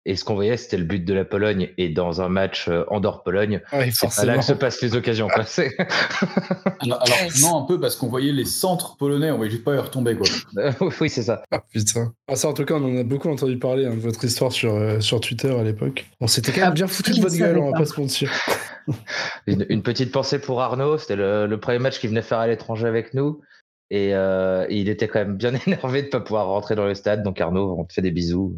[0.07, 1.69] Et ce qu'on voyait, c'était le but de la Pologne.
[1.79, 5.27] Et dans un match euh, Andorre-Pologne, Ouais, c'est là que se passent les occasions.
[5.27, 5.43] quoi.
[6.79, 9.73] Alors, alors, non, un peu parce qu'on voyait les centres polonais, on voyait juste pas
[9.73, 10.27] y retomber quoi.
[11.01, 11.41] oui, c'est ça.
[11.51, 12.13] Ah putain.
[12.27, 14.51] Ah, ça, en tout cas, on en a beaucoup entendu parler hein, de votre histoire
[14.51, 16.05] sur, euh, sur Twitter à l'époque.
[16.21, 17.79] On s'était quand même bien foutu de votre gueule, on va pas.
[17.79, 18.31] pas se mentir.
[19.47, 20.99] Une, une petite pensée pour Arnaud.
[20.99, 23.41] C'était le, le premier match qu'il venait faire à l'étranger avec nous.
[23.89, 26.85] Et, euh, et il était quand même bien énervé de ne pas pouvoir rentrer dans
[26.85, 27.23] le stade.
[27.23, 28.55] Donc Arnaud, on te fait des bisous.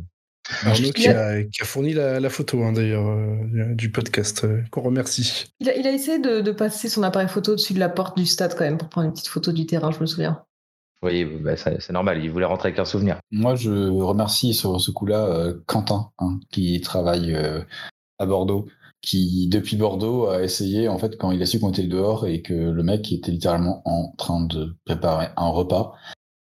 [0.64, 4.62] Arnaud qui a, qui a fourni la, la photo hein, d'ailleurs euh, du podcast, euh,
[4.72, 5.46] qu'on remercie.
[5.60, 8.18] il a, il a essayé de, de passer son appareil photo au-dessus de la porte
[8.18, 10.44] du stade quand même pour prendre une petite photo du terrain, je me souviens.
[11.04, 12.24] Oui, bah, c'est normal.
[12.24, 13.20] Il voulait rentrer avec un souvenir.
[13.32, 17.62] Moi, je remercie sur ce coup-là euh, Quentin, hein, qui travaille euh,
[18.18, 18.68] à Bordeaux,
[19.02, 22.42] qui depuis Bordeaux a essayé, en fait, quand il a su qu'on était dehors et
[22.42, 25.94] que le mec était littéralement en train de préparer un repas,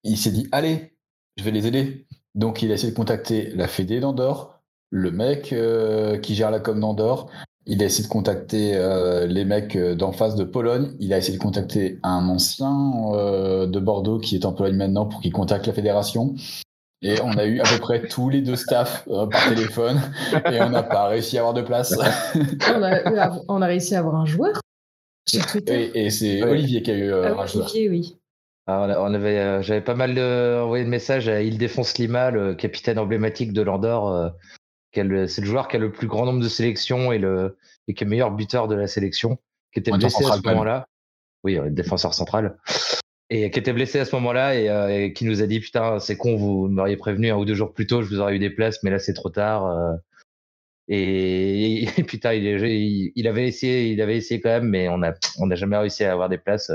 [0.02, 0.96] il s'est dit allez,
[1.36, 2.06] je vais les aider.
[2.34, 6.60] Donc, il a essayé de contacter la Fédé d'Andorre, le mec euh, qui gère la
[6.60, 7.28] com d'Andorre.
[7.66, 10.92] Il a essayé de contacter euh, les mecs euh, d'en face de Pologne.
[10.98, 12.74] Il a essayé de contacter un ancien
[13.12, 16.34] euh, de Bordeaux qui est en Pologne maintenant pour qu'il contacte la fédération.
[17.02, 20.00] Et on a eu à peu près tous les deux staffs euh, par téléphone
[20.52, 21.94] et on n'a pas réussi à avoir de place.
[22.74, 24.60] On a, on réussi à avoir un joueur
[25.28, 25.90] sur Twitter.
[25.94, 26.42] Et, et c'est.
[26.42, 27.70] Olivier qui a eu euh, Ah, un joueur.
[27.74, 28.16] Oui.
[28.70, 30.12] Ah, on avait, euh, j'avais pas mal
[30.62, 34.08] envoyé de messages à Ildefonse Lima, le capitaine emblématique de l'Andorre.
[34.08, 34.28] euh,
[34.92, 35.02] c'est
[35.40, 38.06] le joueur qui a le plus grand nombre de sélections et, le, et qui est
[38.06, 39.38] le meilleur buteur de la sélection,
[39.72, 40.86] qui était blessé à ce moment-là.
[41.42, 42.58] Oui, défenseur central.
[43.28, 45.98] Et qui était blessé à ce moment-là et, euh, et qui nous a dit Putain,
[45.98, 48.38] c'est con, vous m'auriez prévenu un ou deux jours plus tôt, je vous aurais eu
[48.38, 49.98] des places, mais là c'est trop tard.
[50.86, 55.46] Et, et putain, il, avait essayé, il avait essayé quand même, mais on n'a on
[55.46, 56.70] n'a jamais réussi à avoir des places.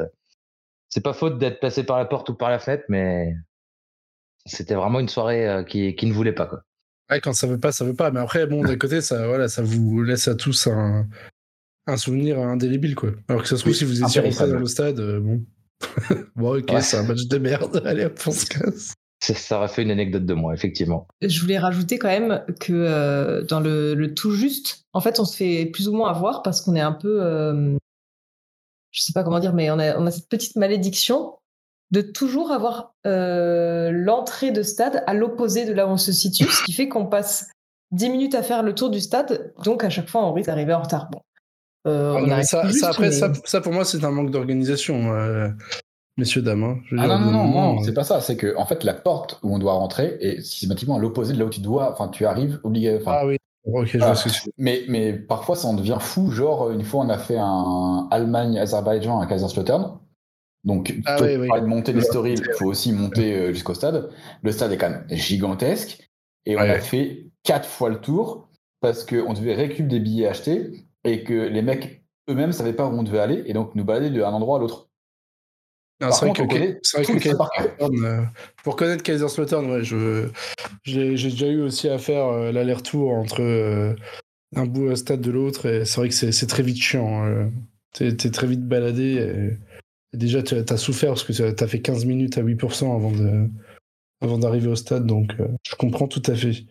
[0.89, 3.33] C'est pas faute d'être passé par la porte ou par la fenêtre, mais
[4.45, 6.45] c'était vraiment une soirée euh, qui, qui ne voulait pas.
[6.45, 6.61] Quoi.
[7.09, 8.11] Ouais, quand ça veut pas, ça veut pas.
[8.11, 11.07] Mais après, bon, d'un côté, ça, voilà, ça vous laisse à tous un,
[11.87, 13.11] un souvenir indélébile, quoi.
[13.27, 15.43] Alors que ça se trouve, Oui, si vous étiez rentré dans le stade, euh, bon.
[16.35, 16.81] bon, ok, Ouais.
[16.81, 17.81] c'est un match de merde.
[17.85, 18.93] Allez, hop, on se casse.
[19.23, 21.07] Ça- Ça aurait fait une anecdote de moi, effectivement.
[21.21, 25.25] Je voulais rajouter quand même que euh, dans le, le tout juste, en fait, on
[25.25, 27.75] se fait plus ou moins avoir parce qu'on est un peu, euh,
[28.95, 31.33] je sais pas comment dire, mais on a, on a cette petite malédiction
[31.91, 36.45] de toujours avoir euh, l'entrée de stade à l'opposé de là où on se situe,
[36.45, 37.49] ce qui fait qu'on passe
[37.91, 40.73] 10 minutes à faire le tour du stade, donc à chaque fois on risque d'arriver
[40.73, 41.09] en retard.
[41.11, 41.19] Bon.
[41.87, 44.09] Euh, Ah, on ça, tout ça, juste, après, mais- ça, ça, pour moi, c'est un
[44.11, 45.49] manque d'organisation, euh,
[46.17, 46.63] messieurs, dames.
[46.63, 46.77] hein.
[46.87, 48.21] Je veux Ah dire, non, non, non, moment, non, euh, c'est pas ça.
[48.21, 51.37] C'est que, en fait, la porte où on doit rentrer est systématiquement à l'opposé de
[51.39, 52.99] là où tu dois, enfin, tu arrives obligé.
[53.05, 53.37] Ah oui,
[54.01, 54.13] Ah.
[54.57, 56.29] Mais, mais parfois, ça en devient fou.
[56.31, 59.99] Genre, une fois, on a fait un Allemagne-Azerbaïdjan à Kaiserslautern.
[60.63, 61.47] Donc, Ah oui, oui.
[61.61, 64.09] de monter l'historique, il faut aussi monter euh, jusqu'au stade.
[64.41, 66.09] Le stade est quand même gigantesque.
[66.45, 66.69] Et on Ouais.
[66.71, 68.49] a fait quatre fois le tour
[68.81, 72.91] parce qu'on devait récupérer des billets achetés et que les mecs eux-mêmes savaient pas où
[72.97, 74.89] on devait aller et donc nous balader d'un endroit à l'autre.
[76.01, 77.19] Non, c'est vrai contre, que connaît c'est vrai.
[77.19, 78.21] Kaiserslautern, euh,
[78.63, 80.27] pour connaître Kaiserslautern, ouais, je
[80.83, 83.93] j'ai j'ai déjà eu aussi à faire euh, l'aller-retour entre euh,
[84.55, 87.25] un bout à stade de l'autre et c'est vrai que c'est c'est très vite chiant.
[87.25, 87.47] euh.
[87.93, 89.03] T'es t'es très vite baladé.
[89.15, 89.57] Et,
[90.13, 93.11] et déjà, tu as souffert parce que tu as fait 15 minutes à 8% avant
[93.11, 93.49] de
[94.21, 95.31] avant d'arriver au stade, donc
[95.67, 96.65] je comprends tout à fait.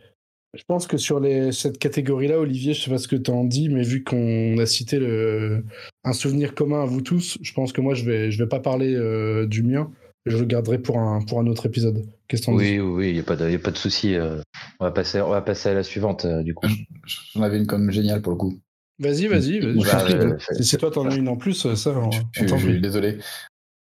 [0.55, 3.45] Je pense que sur les, cette catégorie-là, Olivier, je sais pas ce que tu en
[3.45, 5.65] dis, mais vu qu'on a cité le,
[6.05, 8.61] un souvenir commun à vous tous, je pense que moi, je vais, je vais pas
[8.61, 9.91] parler euh, du mien.
[10.27, 12.03] Je le garderai pour un, pour un autre épisode.
[12.29, 14.15] Qu'est-ce dis Oui, oui, oui, il n'y a pas de, y a pas de souci.
[14.15, 14.41] euh,
[14.81, 16.67] on, va passer, on va passer à la suivante, euh, du coup.
[17.35, 18.59] J'en avais une comme géniale pour le coup.
[18.99, 19.61] Vas-y, vas-y.
[19.61, 23.19] je Bah, euh, fait- Si toi, t'en as une en plus, ça, on, Je, désolé.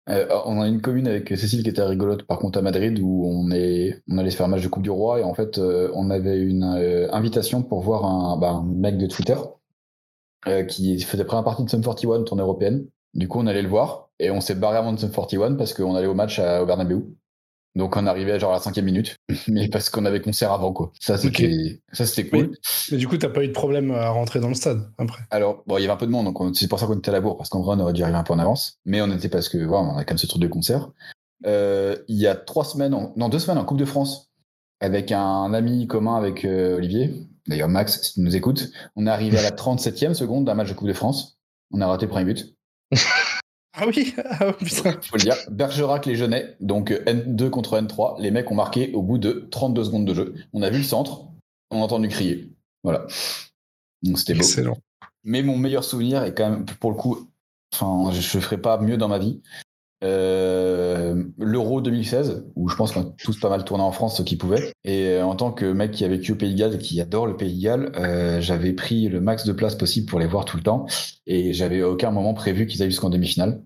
[0.09, 3.27] Euh, on a une commune avec Cécile qui était rigolote, par contre à Madrid, où
[3.27, 5.59] on, est, on allait se faire un match de Coupe du Roi, et en fait,
[5.59, 9.37] euh, on avait une euh, invitation pour voir un, bah, mec de Twitter
[10.69, 12.87] qui faisait première partie de Sum 41, tournée européenne.
[13.15, 15.75] Du coup, on allait le voir, et on s'est barré avant de Sum 41 parce
[15.75, 17.17] qu'on allait au match à, au Bernabeu.
[17.77, 19.17] Donc on arrivait à genre à la cinquième minute,
[19.49, 20.91] mais parce qu'on avait concert avant quoi.
[20.99, 22.57] Ça c'était ça c'était cool.
[22.91, 25.23] Mais du coup, t'as pas eu de problème à rentrer dans le stade après?
[25.31, 26.97] Alors, bon, il y avait un peu de monde, donc on- c'est pour ça qu'on
[26.99, 28.79] était à la bourre, parce qu'en vrai, on aurait dû arriver un peu en avance.
[28.87, 30.91] Mais on était parce que, voilà, on a quand même ce truc de concert.
[31.45, 34.31] Euh, il y a trois semaines, en- non, deux semaines en Coupe de France,
[34.81, 37.13] avec un ami commun avec euh, Olivier,
[37.47, 40.69] d'ailleurs Max, si tu nous écoutes, on est arrivé à la 37e seconde d'un match
[40.71, 41.39] de Coupe de France.
[41.73, 42.57] On a raté le premier but,
[43.77, 45.37] Ah oui Ah putain faut le dire.
[45.51, 49.47] Bergerac les Genets, donc euh, N2 contre N3, les mecs ont marqué au bout de
[49.51, 50.35] 32 secondes de jeu.
[50.53, 51.27] On a vu le centre,
[51.71, 52.51] on a entendu crier.
[52.83, 53.07] Voilà.
[54.03, 54.41] Donc c'était beau.
[54.41, 54.79] Excellent.
[55.25, 57.29] Mais mon meilleur souvenir est quand même, pour le coup,
[57.75, 59.41] enfin, je ne ferai pas mieux dans ma vie.
[60.05, 60.46] Euh,
[61.39, 64.37] L'Euro 2016, où je pense qu'on a tous pas mal tourné en France, ceux qui
[64.37, 64.73] pouvaient.
[64.85, 67.01] Et euh, en tant que mec qui a vécu au Pays de Galles et qui
[67.01, 70.27] adore le Pays de Galles, euh, j'avais pris le max de place possible pour les
[70.27, 70.87] voir tout le temps.
[71.27, 73.63] Et j'avais à aucun moment prévu qu'ils aillent jusqu'en demi-finale.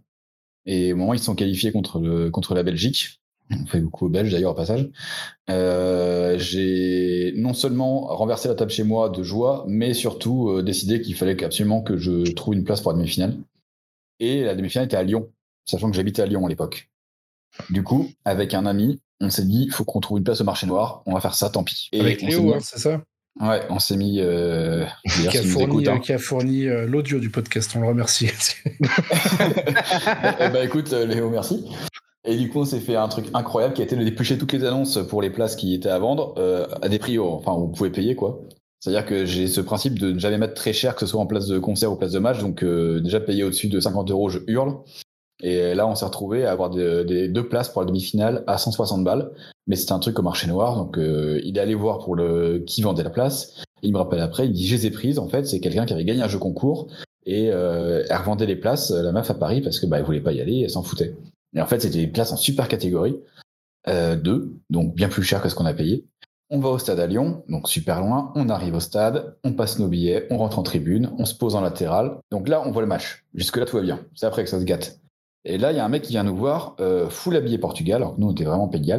[0.66, 4.08] Et au moment où ils sont qualifiés contre, contre la Belgique, on fait beaucoup aux
[4.08, 4.88] Belges d'ailleurs au passage,
[5.48, 11.00] euh, j'ai non seulement renversé la table chez moi de joie, mais surtout euh, décidé
[11.00, 13.36] qu'il fallait absolument que je trouve une place pour la demi-finale.
[14.20, 15.30] Et la demi-finale était à Lyon,
[15.64, 16.89] sachant que j'habitais à Lyon à l'époque.
[17.70, 20.44] Du coup, avec un ami, on s'est dit, il faut qu'on trouve une place au
[20.44, 21.88] marché noir, on va faire ça, tant pis.
[21.92, 23.02] Et Avec Léo, mis- hein, c'est ça?
[23.40, 24.18] Ouais, on s'est mis.
[24.20, 25.98] Euh, d'ailleurs, qui a, s'il nous fourni, écoute, hein.
[26.00, 28.28] qui a fourni euh, l'audio du podcast, on le remercie.
[30.40, 31.64] Eh ben, écoute, euh, Léo, merci.
[32.24, 34.52] Et du coup, on s'est fait un truc incroyable qui a été de déplucher toutes
[34.52, 37.52] les annonces pour les places qui étaient à vendre euh, à des prix, oh, enfin,
[37.52, 38.40] où vous pouvez payer quoi.
[38.78, 41.26] C'est-à-dire que j'ai ce principe de ne jamais mettre très cher, que ce soit en
[41.26, 42.40] place de concert ou place de match.
[42.40, 44.76] Donc, euh, déjà payer au-dessus de 50 euros, je hurle.
[45.42, 49.04] Et là, on s'est retrouvé à avoir des, deux places pour la demi-finale à 160
[49.04, 49.30] balles.
[49.66, 50.76] Mais c'était un truc au marché noir.
[50.76, 53.62] Donc, euh, il est allé voir pour le qui vendait la place.
[53.82, 55.18] Et il me rappelle après, il dit Je les ai prises.
[55.18, 56.88] En fait, c'est quelqu'un qui avait gagné un jeu concours
[57.26, 60.20] et euh, elle revendait les places, euh, la meuf à Paris, parce que bah, voulait
[60.20, 61.16] pas y aller, elle s'en foutait.
[61.54, 63.16] Et en fait, c'était des places en super catégorie,
[63.88, 66.06] euh, 2, donc bien plus cher que ce qu'on a payé.
[66.52, 68.32] On va au stade à Lyon, donc super loin.
[68.34, 71.54] On arrive au stade, on passe nos billets, on rentre en tribune, on se pose
[71.54, 72.18] en latéral.
[72.32, 73.24] Donc là, on voit le match.
[73.34, 74.00] Jusque-là, tout va bien.
[74.14, 74.98] C'est après que ça se gâte.
[75.44, 78.02] Et là, il y a un mec qui vient nous voir, euh, full habillé Portugal,
[78.02, 78.92] alors que nous, on était vraiment Pays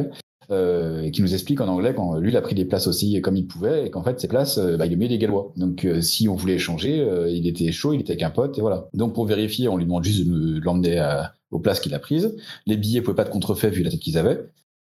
[0.50, 3.20] euh, et qui nous explique en anglais quand lui, il a pris des places aussi
[3.22, 5.52] comme il pouvait, et qu'en fait, ces places, euh, bah, il aimait les Gallois.
[5.56, 8.58] Donc, euh, si on voulait échanger, euh, il était chaud, il était avec un pote,
[8.58, 8.88] et voilà.
[8.92, 12.36] Donc, pour vérifier, on lui demande juste de l'emmener aux places qu'il a prises.
[12.66, 14.40] Les billets pouvaient pas être contrefaits vu la tête qu'ils avaient.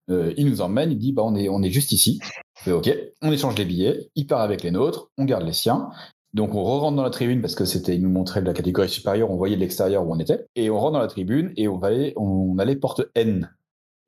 [0.10, 2.20] Il nous emmène, il dit, bah, on est, on est juste ici.
[2.68, 5.90] Ok, on échange les billets, il part avec les nôtres, on garde les siens.
[6.36, 9.32] Donc on re-rentre dans la tribune parce que c'était, nous montrait de la catégorie supérieure,
[9.32, 11.78] on voyait de l'extérieur où on était, et on rentre dans la tribune et on
[11.78, 13.50] va aller, on allait porte N.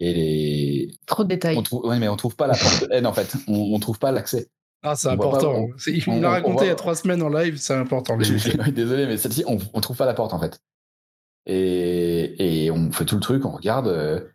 [0.01, 1.57] Et les, Trop de détails.
[1.57, 3.97] on trouve, ouais, mais on trouve pas la porte N en fait, on, on trouve
[3.97, 4.49] pas l'accès.
[4.83, 5.53] Ah, c'est important.
[5.53, 7.29] pas, on- C'est- il on- l'a on raconté voit- il y a trois semaines en
[7.29, 8.17] live, c'est important.
[8.17, 10.59] Désolé, mais celle-ci, on, on trouve pas la porte en fait.
[11.45, 14.31] Et, et on fait tout le truc, on regarde.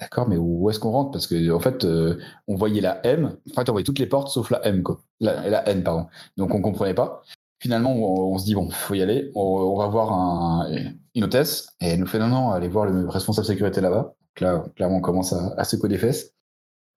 [0.00, 1.12] D'accord, mais où est-ce qu'on rentre?
[1.12, 3.36] Parce que en fait, euh, on voyait la M.
[3.50, 5.00] En fait, on voyait toutes les portes sauf la M, quoi.
[5.20, 6.06] La, N, pardon.
[6.36, 7.22] Donc on comprenait pas.
[7.60, 9.30] Finalement, on, se dit bon, faut y aller.
[9.34, 10.68] On, va voir un,
[11.14, 14.14] une hôtesse et elle nous fait non, non, allez voir le responsable sécurité là-bas.
[14.40, 16.34] Là, clairement, on commence à, à secouer des fesses.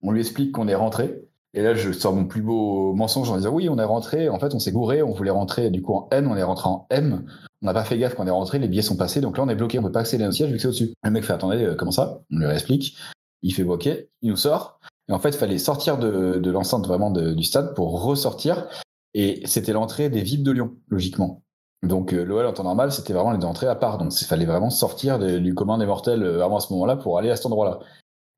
[0.01, 1.23] On lui explique qu'on est rentré.
[1.53, 4.27] Et là, je sors mon plus beau mensonge en disant oui, on est rentré.
[4.27, 5.03] En fait, on s'est gouré.
[5.03, 6.27] On voulait rentrer du coup en N.
[6.27, 7.25] On est rentré en M.
[7.61, 8.59] On n'a pas fait gaffe quand on est rentré.
[8.59, 9.21] Les billets sont passés.
[9.21, 9.79] Donc là, on est bloqué.
[9.79, 10.93] On peut pas accéder à nos sièges vu que c'est au-dessus.
[11.03, 12.21] Le mec fait attendez, euh, comment ça?
[12.31, 12.97] On lui explique.
[13.41, 13.89] Il fait ok.
[14.21, 14.79] Il nous sort.
[15.09, 18.67] Et en fait, il fallait sortir de, l'enceinte vraiment du stade pour ressortir.
[19.13, 21.41] Et c'était l'entrée des VIP de Lyon, logiquement.
[21.83, 23.97] Donc euh, l'OL en temps normal, c'était vraiment les entrées à part.
[23.97, 27.17] Donc il fallait vraiment sortir du commun des mortels euh, avant à ce moment-là pour
[27.17, 27.79] aller à cet endroit-là.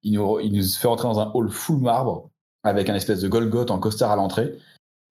[0.03, 2.29] Il nous, il nous fait entrer dans un hall full marbre
[2.63, 4.57] avec un espèce de Golgoth en costard à l'entrée.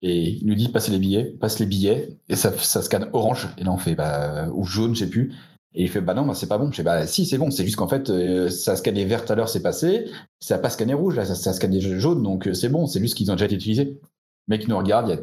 [0.01, 3.49] Et il nous dit passez les billets, passe les billets, et ça, ça scanne orange.
[3.57, 5.33] Et là on fait bah, ou jaune, je sais plus.
[5.75, 6.71] Et il fait bah non, bah, c'est pas bon.
[6.71, 7.51] Je fais bah si, c'est bon.
[7.51, 10.05] C'est juste qu'en fait, euh, ça a scanné vert à l'heure, c'est passé.
[10.39, 12.87] Ça a pas scanné rouge, là, ça, ça a scanné jaune, donc euh, c'est bon.
[12.87, 13.99] C'est juste qu'ils ont déjà été utilisés.
[14.47, 15.21] Le mec nous regarde, il y a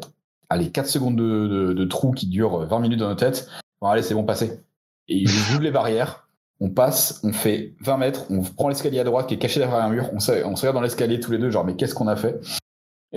[0.49, 3.49] allez, 4 secondes de, trou qui durent 20 minutes dans nos têtes.
[3.81, 4.61] Bon, allez, c'est bon, passé.
[5.09, 6.27] Et il ouvre les barrières.
[6.59, 9.79] On passe, on fait 20 mètres, on prend l'escalier à droite qui est caché derrière
[9.79, 10.09] un mur.
[10.13, 12.39] On se regarde dans l'escalier tous les deux, genre, mais qu'est-ce qu'on a fait?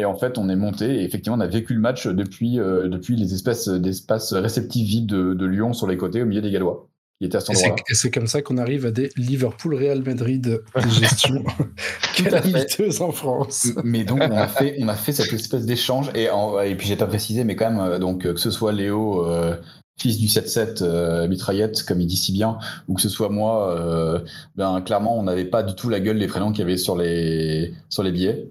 [0.00, 2.88] Et en fait, on est monté et effectivement, on a vécu le match depuis, euh,
[2.88, 6.50] depuis les espèces d'espaces réceptifs vides de, de Lyon sur les côtés, au milieu des
[6.50, 6.86] Gallois.
[7.20, 10.62] Il était à cet Et c'est- comme ça qu'on arrive à des Liverpool-Real Madrid de
[10.88, 11.44] gestion.
[12.32, 13.68] Inviteuse en France.
[13.84, 16.86] Mais donc on a fait, on a fait cette espèce d'échange et, en- et puis
[16.88, 19.54] j'ai pas précisé, mais quand même euh, donc euh, que ce soit Léo, euh,
[20.00, 22.58] fils du 7-7 euh, mitraillette comme il dit si bien,
[22.88, 24.20] ou que ce soit moi, euh,
[24.56, 26.96] ben clairement on n'avait pas du tout la gueule des prénoms qu'il y avait sur
[26.96, 28.48] les sur les billets,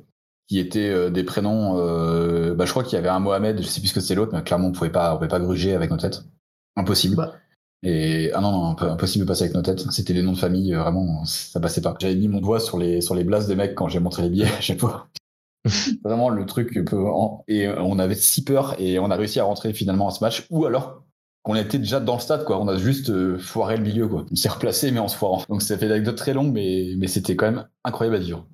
[0.50, 1.78] qui étaient euh, des prénoms.
[1.80, 4.16] euh, bah, je crois qu'il y avait un Mohamed, je sais plus ce que c'est
[4.16, 6.24] l'autre, mais clairement on pouvait pas, on pouvait pas gruger avec nos têtes,
[6.76, 7.16] impossible.
[7.16, 7.36] Bah.
[7.84, 9.90] Et ah non non imp- impossible de passer avec nos têtes.
[9.92, 11.96] C'était des noms de famille euh, vraiment ça passait pas.
[12.00, 14.30] J'avais mis mon doigt sur les sur les blasts des mecs quand j'ai montré les
[14.30, 15.08] billets à chaque fois.
[16.04, 17.06] Vraiment le truc peu
[17.48, 20.46] et on avait si peur et on a réussi à rentrer finalement à ce match
[20.50, 21.04] ou alors
[21.44, 22.60] qu'on était déjà dans le stade quoi.
[22.60, 24.26] On a juste euh, foiré le milieu quoi.
[24.32, 25.44] On s'est replacé mais en se foirant.
[25.50, 28.48] Donc ça fait une anecdote très longue mais mais c'était quand même incroyable à vivre.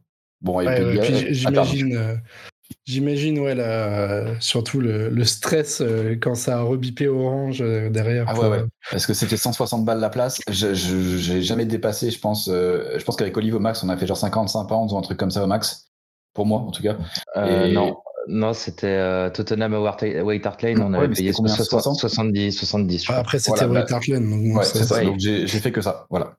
[0.45, 2.15] Bon et Ouais, puis, ouais, euh, j'imagine, euh,
[2.85, 8.25] j'imagine, ouais, la- surtout le, le stress euh, quand ça a rebipé orange euh, derrière.
[8.27, 8.63] Ah pour- ouais, ouais.
[8.91, 10.39] Parce que c'était 160 balles la place.
[10.51, 12.47] Je, j'ai jamais dépassé, je pense.
[12.47, 15.01] euh, je pense qu'avec Olive au max, on a fait genre 55 pounds ou un
[15.01, 15.87] truc comme ça au max.
[16.35, 16.95] Pour moi, en tout cas.
[17.37, 17.95] Euh, Et- Non,
[18.27, 20.79] non c'était euh, Tottenham à White Hart Lane.
[20.81, 21.99] On Ouais, avait payé c'était combien, 60, 60?
[21.99, 22.99] 70, 70.
[22.99, 23.21] je Ah, crois.
[23.21, 25.01] Après, c'était Voilà, White Hart Lane, donc Ouais, c'est ça.
[25.17, 26.05] j'ai fait que ça.
[26.11, 26.35] Voilà.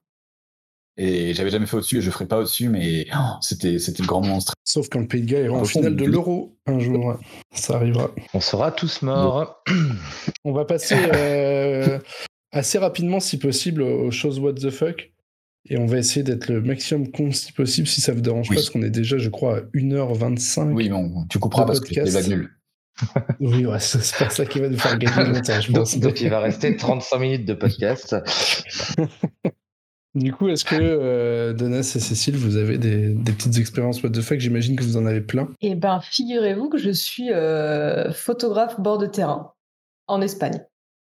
[0.99, 4.07] Et j'avais jamais fait au-dessus et je ferai pas au-dessus, mais oh, c'était c'était le
[4.07, 4.53] grand monstre.
[4.63, 6.11] Sauf quand le Pays de Galles ira en finale de oui.
[6.11, 7.17] l'Euro un jour.
[7.53, 8.09] Ça arrivera.
[8.33, 9.63] On sera tous morts.
[10.43, 11.99] On va passer euh,
[12.51, 15.11] assez rapidement, si possible, aux choses what the fuck.
[15.69, 18.55] Et on va essayer d'être le maximum con si possible, si ça vous dérange Oui.
[18.55, 20.71] pas, parce qu'on est déjà, je crois, à 1h25.
[20.71, 22.13] Oui, bon, tu couperas Le parce que podcast.
[22.13, 22.49] vague nulle.
[23.39, 25.97] Oui, ouais, c'est c'est pas ça qui va nous faire gagner Donc, pense.
[25.99, 28.15] donc il va rester 35 minutes de podcast.
[30.15, 34.09] Du coup, est-ce que euh, Donas et Cécile, vous avez des, des petites expériences what
[34.09, 34.39] the fuck?
[34.39, 35.47] J'imagine que vous en avez plein.
[35.61, 39.51] Eh ben, figurez-vous que je suis euh, photographe bord de terrain
[40.07, 40.59] en Espagne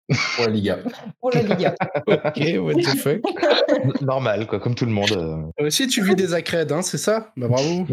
[0.37, 0.79] Pour la Liga.
[1.21, 1.75] pour la Liga.
[2.07, 3.21] Ok, what the fuck?
[4.03, 5.13] Normal, quoi, comme tout le monde.
[5.13, 5.65] euh.
[5.67, 7.33] Aussi, tu vis des accrèdes, hein, c'est ça?
[7.37, 7.87] Bah bravo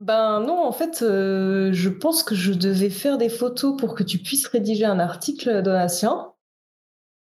[0.00, 4.02] ben non, en fait, euh, je pense que je devais faire des photos pour que
[4.02, 6.32] tu puisses rédiger un article donatien.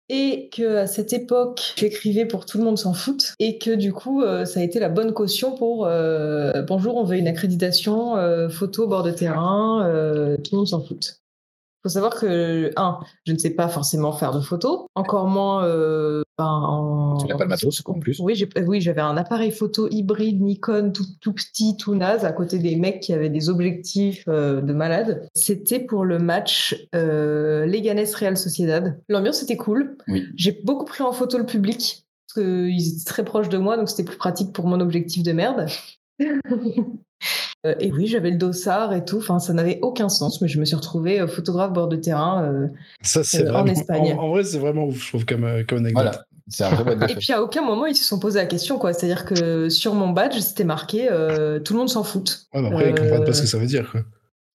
[0.09, 3.33] Et que à cette époque, j'écrivais pour tout le monde s'en fout.
[3.39, 7.03] Et que du coup, euh, ça a été la bonne caution pour euh, bonjour, on
[7.03, 11.21] veut une accréditation euh, photo bord de terrain, euh, tout le monde s'en fout.
[11.85, 16.23] Faut savoir que, un, je ne sais pas forcément faire de photos, encore moins euh,
[16.39, 17.17] ben, en...
[17.17, 18.19] Tu n'as pas le matos, en plus.
[18.19, 22.31] Oui, j'ai- oui, j'avais un appareil photo hybride Nikon tout, tout petit, tout naze, à
[22.31, 25.27] côté des mecs qui avaient des objectifs euh, de malade.
[25.35, 28.99] C'était pour le match euh, Leganés Real Sociedad.
[29.07, 29.95] L'ambiance était cool.
[30.07, 30.25] Oui.
[30.35, 33.89] J'ai beaucoup pris en photo le public parce qu'ils étaient très proches de moi, donc
[33.89, 35.67] c'était plus pratique pour mon objectif de merde.
[37.65, 39.17] Euh, et oui, j'avais le dossard et tout.
[39.17, 42.43] Enfin, ça n'avait aucun sens, mais je me suis retrouvée euh, photographe bord de terrain.
[42.43, 42.67] euh,
[43.01, 43.21] Ça,
[43.53, 43.65] en.
[43.65, 44.13] Espagne.
[44.17, 46.03] En, en vrai, c'est vraiment ouf, je trouve, comme, euh, comme anecdote.
[46.03, 46.21] Voilà.
[46.59, 48.93] Un vrai Et puis à aucun moment ils se sont posé la question, quoi.
[48.93, 52.45] C'est-à-dire que sur mon badge, c'était marqué euh, tout le monde s'en fout.
[52.53, 53.89] Ouais, mais après, ils comprennent pas ce que ça veut dire.
[53.91, 54.01] Quoi.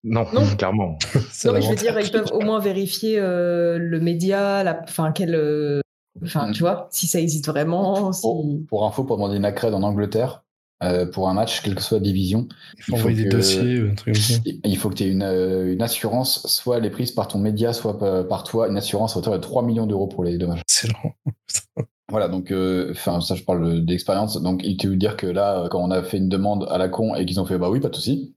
[0.05, 0.45] Non, Non.
[0.57, 0.97] clairement.
[1.43, 4.79] Non, mais je veux dire, ils peuvent au moins vérifier euh, le média, la...
[4.83, 5.81] enfin, quel.
[6.23, 6.51] Enfin, Mm.
[6.53, 8.13] tu vois, si ça hésite vraiment.
[8.13, 8.21] Si...
[8.21, 10.43] Pour, pour info, pour demander une accrède en Angleterre,
[10.83, 13.29] euh, pour un match, quelle que soit la division, Il faut il faut envoyer des
[13.29, 14.33] que- dossiers, euh, un truc comme ça.
[14.45, 17.39] il faut que tu aies une, euh, une assurance, soit elle est prise par ton
[17.39, 20.37] média, soit pa- par toi, une assurance à hauteur de 3 millions d'euros pour les
[20.37, 20.61] dommages.
[20.61, 21.13] Excellent.
[22.09, 24.41] Voilà, donc, euh, enfin, ça, je parle d'expérience.
[24.41, 26.89] Donc, il te veut dire que là, quand on a fait une demande à la
[26.89, 28.35] con et qu'ils ont fait, bah oui, pas de souci.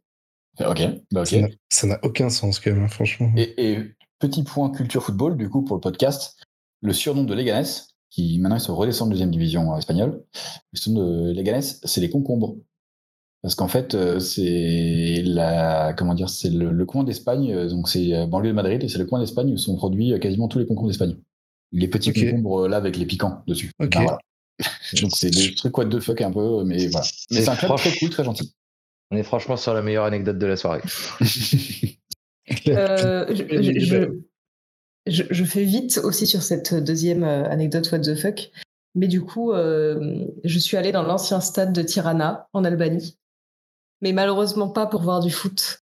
[0.64, 0.80] Ok,
[1.11, 1.35] bah ok.
[1.70, 3.33] Ça n'a- aucun sens, quand même, hein, franchement.
[3.37, 3.80] Et, et
[4.20, 6.37] petit point culture football, du coup, pour le podcast,
[6.83, 7.66] le surnom de Leganés,
[8.14, 10.22] qui maintenant ils sont redescendus de deuxième division euh, espagnole,
[10.72, 12.57] le surnom de Leganés, c'est les concombres.
[13.42, 17.88] Parce qu'en fait, euh, c'est la, comment dire, c'est le, le coin d'Espagne, euh, donc
[17.88, 20.66] c'est banlieue de Madrid, et c'est le coin d'Espagne où sont produits quasiment tous les
[20.66, 21.16] concombres d'Espagne.
[21.72, 23.70] Les petits concombres là avec les piquants dessus.
[23.79, 24.18] Ben, voilà.
[25.03, 27.07] Donc c'est des trucs what the fuck un peu, mais voilà.
[27.33, 28.55] Mais c'est un club franchement- très cool, très gentil.
[29.11, 30.83] On est franchement sur la meilleure anecdote de la soirée.
[32.68, 34.20] Euh, je, je- je-
[35.06, 38.50] je- je fais vite aussi sur cette deuxième euh, anecdote What the fuck.
[38.94, 43.18] Mais du coup, euh, je suis allée dans l'ancien stade de Tirana, en Albanie.
[44.02, 45.80] Mais malheureusement pas pour voir du foot,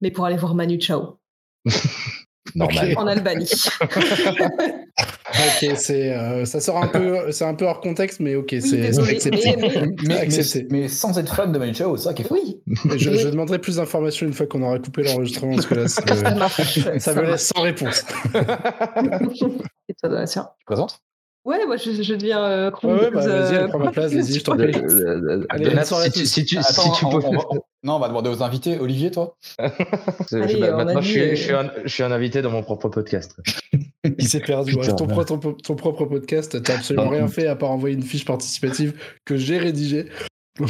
[0.00, 1.18] mais pour aller voir Manu Chao,
[2.54, 2.94] Normal.
[2.96, 3.50] en Albanie.
[5.30, 8.86] Ok, c'est euh, ça sort un peu, c'est un peu hors contexte, mais ok, c'est
[9.10, 9.56] accepté.
[9.56, 10.66] Mais- mais- mais, mais, Accepté.
[10.70, 12.34] mais sans être fan de Chao, c'est ça qui est fou.
[12.34, 12.60] Oui,
[12.96, 16.02] Je, je demanderai plus d'informations une fois qu'on aura coupé l'enregistrement, parce que là, ça
[16.98, 18.04] ça me, laisse sans réponse.
[18.34, 20.48] Et toi, Donatien?
[20.58, 21.00] Tu présentes
[21.48, 24.34] Ouais, moi je, je deviens euh, Ouais, ouais, bah, vas-y, euh, prends ma place, vas-y,
[24.38, 24.72] je t'en prie.
[24.74, 24.80] Si
[26.12, 26.24] tu, tous.
[26.26, 27.26] si tu, si Attends, tu on- peux.
[27.26, 27.44] on va-
[27.84, 28.78] non, on va demander aux invités.
[28.78, 29.34] Olivier, toi?
[29.58, 32.50] Je- Allez, a maintenant, je suis, euh, je, suis un, je suis un invité dans
[32.50, 33.36] mon propre podcast.
[34.18, 34.76] Il s'est perdu.
[34.76, 35.12] Putain, ton, ouais.
[35.12, 38.92] pro- ton, ton propre podcast, t'as absolument rien fait à part envoyer une fiche participative
[39.24, 40.06] que j'ai rédigée.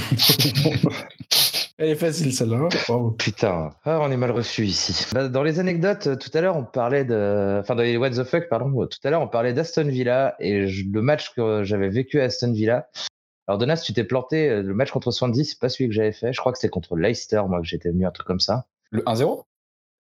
[1.81, 2.57] Elle est facile celle-là.
[2.57, 2.69] hein.
[2.89, 3.13] Bravo.
[3.13, 5.07] Putain, ah, on est mal reçu ici.
[5.15, 7.59] Bah, dans les anecdotes, euh, tout à l'heure, on parlait de.
[7.61, 10.35] Enfin, dans les What the fuck, pardon, euh, tout à l'heure, on parlait d'Aston Villa
[10.41, 12.89] et je- le match que j'avais vécu à Aston Villa.
[13.47, 14.49] Alors, Donas, tu t'es planté.
[14.51, 16.33] euh, Le match contre Swansea, c'est pas celui que j'avais fait.
[16.33, 18.67] Je crois que c'était contre Leicester, moi, que j'étais venu, un truc comme ça.
[18.91, 19.45] Le 1-0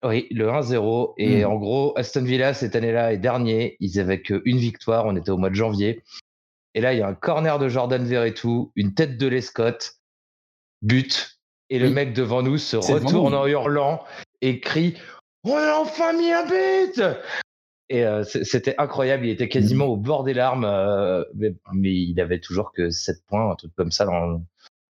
[0.04, 1.14] Oui, le 1-0.
[1.16, 1.50] Et Hmm.
[1.52, 3.76] en gros, Aston Villa, cette année-là, est dernier.
[3.80, 5.06] Ils avaient qu'une victoire.
[5.06, 6.02] On était au mois de janvier.
[6.74, 9.94] Et là, il y a un corner de Jordan Verretou, une tête de Lescott,
[10.82, 11.37] but.
[11.70, 11.92] Et le Oui.
[11.94, 14.02] mec devant nous se retourne en hurlant
[14.40, 14.94] et crie
[15.44, 17.02] On a enfin mis un but
[17.90, 19.26] Et euh, c'était incroyable.
[19.26, 20.64] Il était quasiment au bord des larmes.
[20.64, 24.04] euh, mais, mais il avait toujours que 7 points, un truc comme ça.
[24.06, 24.42] Dans...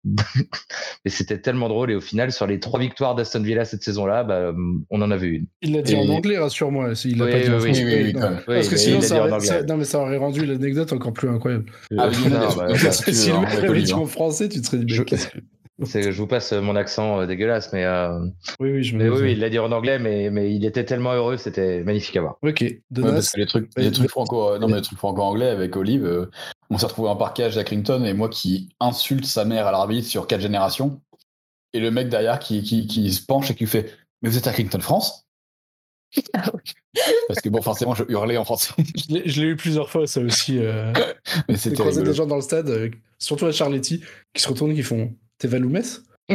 [1.04, 1.90] et c'était tellement drôle.
[1.90, 4.52] Et au final, sur les trois victoires d'Aston Villa cette saison-là, bah,
[4.90, 5.46] on en a vu une.
[5.62, 6.92] Il l'a dit Et- en anglais, rassure-moi.
[7.04, 7.84] Il l'a Oui, pas dit en oui, français.
[7.84, 8.38] oui, oui, oui, Non.
[8.46, 9.46] Parce que mais sinon, ça en aurait, anglais.
[9.46, 11.66] ça- non, mais ça aurait rendu l'anecdote encore plus incroyable.
[11.98, 14.60] Ah, oui, Non, non, bah, bah, si le hein, mec l'avait dit en français, tu
[14.60, 15.38] te serais dit, Je- mais qu'est-ce que.
[15.38, 15.44] C'est-
[15.80, 18.18] je vous passe mon accent euh, dégueulasse, mais, euh,
[18.60, 20.64] Oui, oui, je me mais oui, oui, il l'a dit en anglais, mais, mais il
[20.64, 22.36] était tellement heureux, c'était magnifique à voir.
[22.42, 23.12] Ok, Ouais, Donas.
[23.12, 26.04] parce que les trucs, les trucs franco, euh, non mais les trucs franco-anglais avec Olive,
[26.04, 26.26] euh,
[26.70, 30.08] on s'est retrouvé en parquage à Clinton et moi qui insulte sa mère à l'arbitre
[30.08, 31.00] sur quatre générations
[31.72, 34.46] et le mec derrière qui, qui, qui se penche et qui fait mais vous êtes
[34.48, 35.26] à Clinton France?
[36.32, 36.50] Ah
[37.28, 38.72] Parce que bon forcément je hurlais en français,
[39.26, 40.58] Je l'ai- eu plusieurs fois, ça aussi.
[40.58, 40.92] Euh...
[41.48, 44.02] mais J'ai c'était croisé des gens dans le stade, euh, surtout à Charletti,
[44.34, 46.02] qui se retournent et qui font T'es Valoumès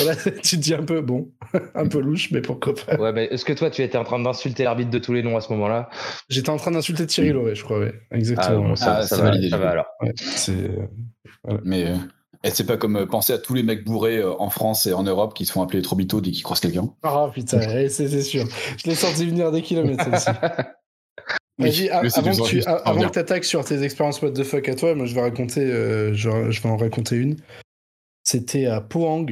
[0.00, 1.30] Et là, tu te dis un peu, bon,
[1.76, 2.96] un peu louche, mais pourquoi pas.
[2.96, 5.36] Ouais, mais est-ce que toi, tu étais en train d'insulter l'arbitre de tous les noms
[5.36, 5.88] à ce moment-là?
[6.28, 7.94] J'étais en train d'insulter Thierry Loret, je crois, ouais.
[8.10, 8.70] Exactement.
[8.70, 9.72] bon, ça, Ah, ça c'est va, validé, ça du va coup.
[9.72, 9.86] alors.
[10.02, 10.70] Ouais, c'est.
[11.64, 11.96] Mais euh,
[12.52, 15.04] c'est pas comme euh, penser à tous les mecs bourrés euh, en France et en
[15.04, 16.90] Europe qui se font appeler trop bitos dès qu'ils croisent quelqu'un?
[17.04, 18.44] Ah putain, ouais, c'est c'est sûr.
[18.76, 20.30] Je l'ai senti venir des kilomètres, celle-ci.
[21.90, 24.94] A- avant que tu avant que t'attaques sur tes expériences what the fuck à toi,
[24.94, 27.36] moi je vais raconter, euh, je, je vais en raconter une.
[28.24, 29.26] C'était à Pohang.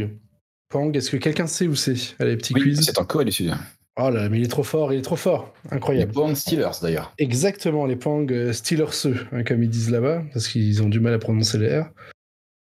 [0.70, 1.94] Pohang, est-ce que quelqu'un sait où c'est?
[2.18, 2.80] Allez, petit Oui, quiz.
[2.84, 3.54] c'est en Corée du Sud.
[4.00, 5.52] Oh là, mais il est trop fort, il est trop fort.
[5.70, 6.12] Les Incroyable.
[6.12, 7.12] Pohang Steelers d'ailleurs.
[7.18, 11.14] Exactement, les Pohang euh, Steelerseux, hein, comme ils disent là-bas, parce qu'ils ont du mal
[11.14, 11.90] à prononcer les R.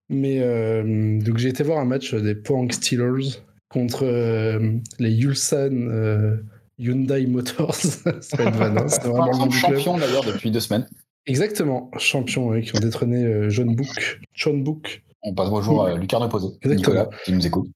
[0.10, 5.69] Mais euh, donc j'ai été voir un match des Pohang Steelers contre euh, les Ulsan
[5.71, 6.36] euh,
[6.82, 7.76] Hyundai Motors.
[7.76, 8.04] c'est
[8.38, 10.88] pas une vanne, hein, c'est vraiment le nom champions d'ailleurs depuis deux semaines.
[11.28, 14.20] Exactement, champion, ouais, qui ont détrôné euh, John Book.
[14.34, 15.04] John Book.
[15.24, 16.76] On passe bonjour à Lucarne opposé, Exactement.
[16.76, 17.70] Nicolas, qui nous écoute.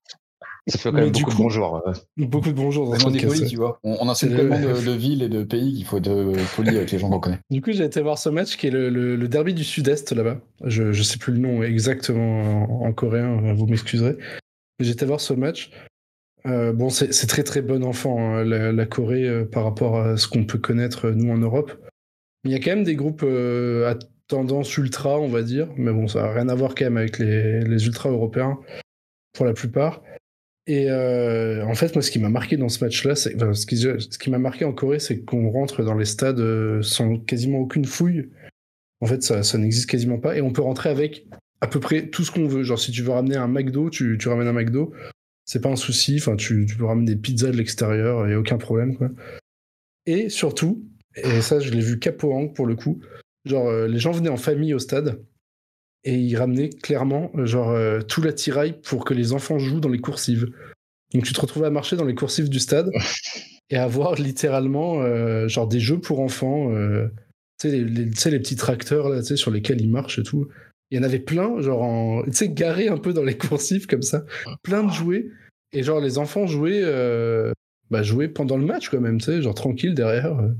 [0.68, 1.84] Ça fait quand même du beaucoup coup- de bonjour.
[1.88, 1.94] euh.
[2.18, 3.36] Beaucoup de bonjours dans ce On est podcast.
[3.38, 3.78] poli, tu vois.
[3.84, 6.34] On, on insulte le- tellement de, de villes et de pays qu'il faut être euh,
[6.56, 7.38] poli avec les gens qu'on connaît.
[7.52, 10.12] Du coup, j'ai été voir ce match qui est le, le- le derby du Sud-Est
[10.14, 10.40] là-bas.
[10.64, 14.18] Je, je sais plus le nom exactement en, en coréen, vous m'excuserez.
[14.80, 15.70] Été voir ce match.
[16.46, 20.28] Euh, bon, c'est très très bon enfant, hein, la, Corée, euh, par rapport à ce
[20.28, 21.72] qu'on peut connaître euh, nous en Europe.
[22.44, 23.96] Il y a quand même des groupes à
[24.28, 25.68] tendance ultra, on va dire.
[25.78, 28.60] Mais bon, ça n'a rien à voir quand même avec les, les ultras européens,
[29.34, 30.04] pour la plupart.
[30.68, 34.30] Et en fait, moi, ce qui m'a marqué dans ce match-là, ce qui, ce qui
[34.30, 38.30] m'a marqué en Corée, c'est qu'on rentre dans les stades sans quasiment aucune fouille.
[39.02, 41.26] En fait, ça, n'existe quasiment pas, et on peut rentrer avec
[41.62, 42.62] à peu près tout ce qu'on veut.
[42.62, 44.94] Genre, si tu veux ramener un McDo, tu ramènes un McDo,
[45.46, 46.18] c'est pas un souci.
[46.20, 49.10] Enfin, tu, tu peux ramener des pizzas de l'extérieur, il a aucun problème, quoi.
[50.06, 50.84] Et surtout,
[51.16, 53.00] et ça, je l'ai vu qu'à Pohang pour le coup.
[53.46, 55.24] Genre, euh, les gens venaient en famille au stade
[56.06, 59.90] et ils ramenaient clairement, euh, genre, euh, tout l'attirail pour que les enfants jouent dans
[59.90, 60.48] les coursives.
[61.14, 62.92] Donc, tu te retrouvais à marcher dans les coursives du stade
[63.70, 66.70] et à voir littéralement, euh, genre, des jeux pour enfants.
[67.60, 70.48] tu sais, les, petits tracteurs là, sur lesquels ils marchent et tout.
[70.92, 73.88] Il y en avait plein, genre, en, tu sais, garés un peu dans les coursives
[73.88, 74.26] comme ça.
[74.64, 75.28] Plein de jouets.
[75.76, 77.52] Et genre, les enfants jouaient, euh,
[77.92, 80.52] bah, jouaient pendant le match quand même, tu sais, genre tranquille derrière, euh,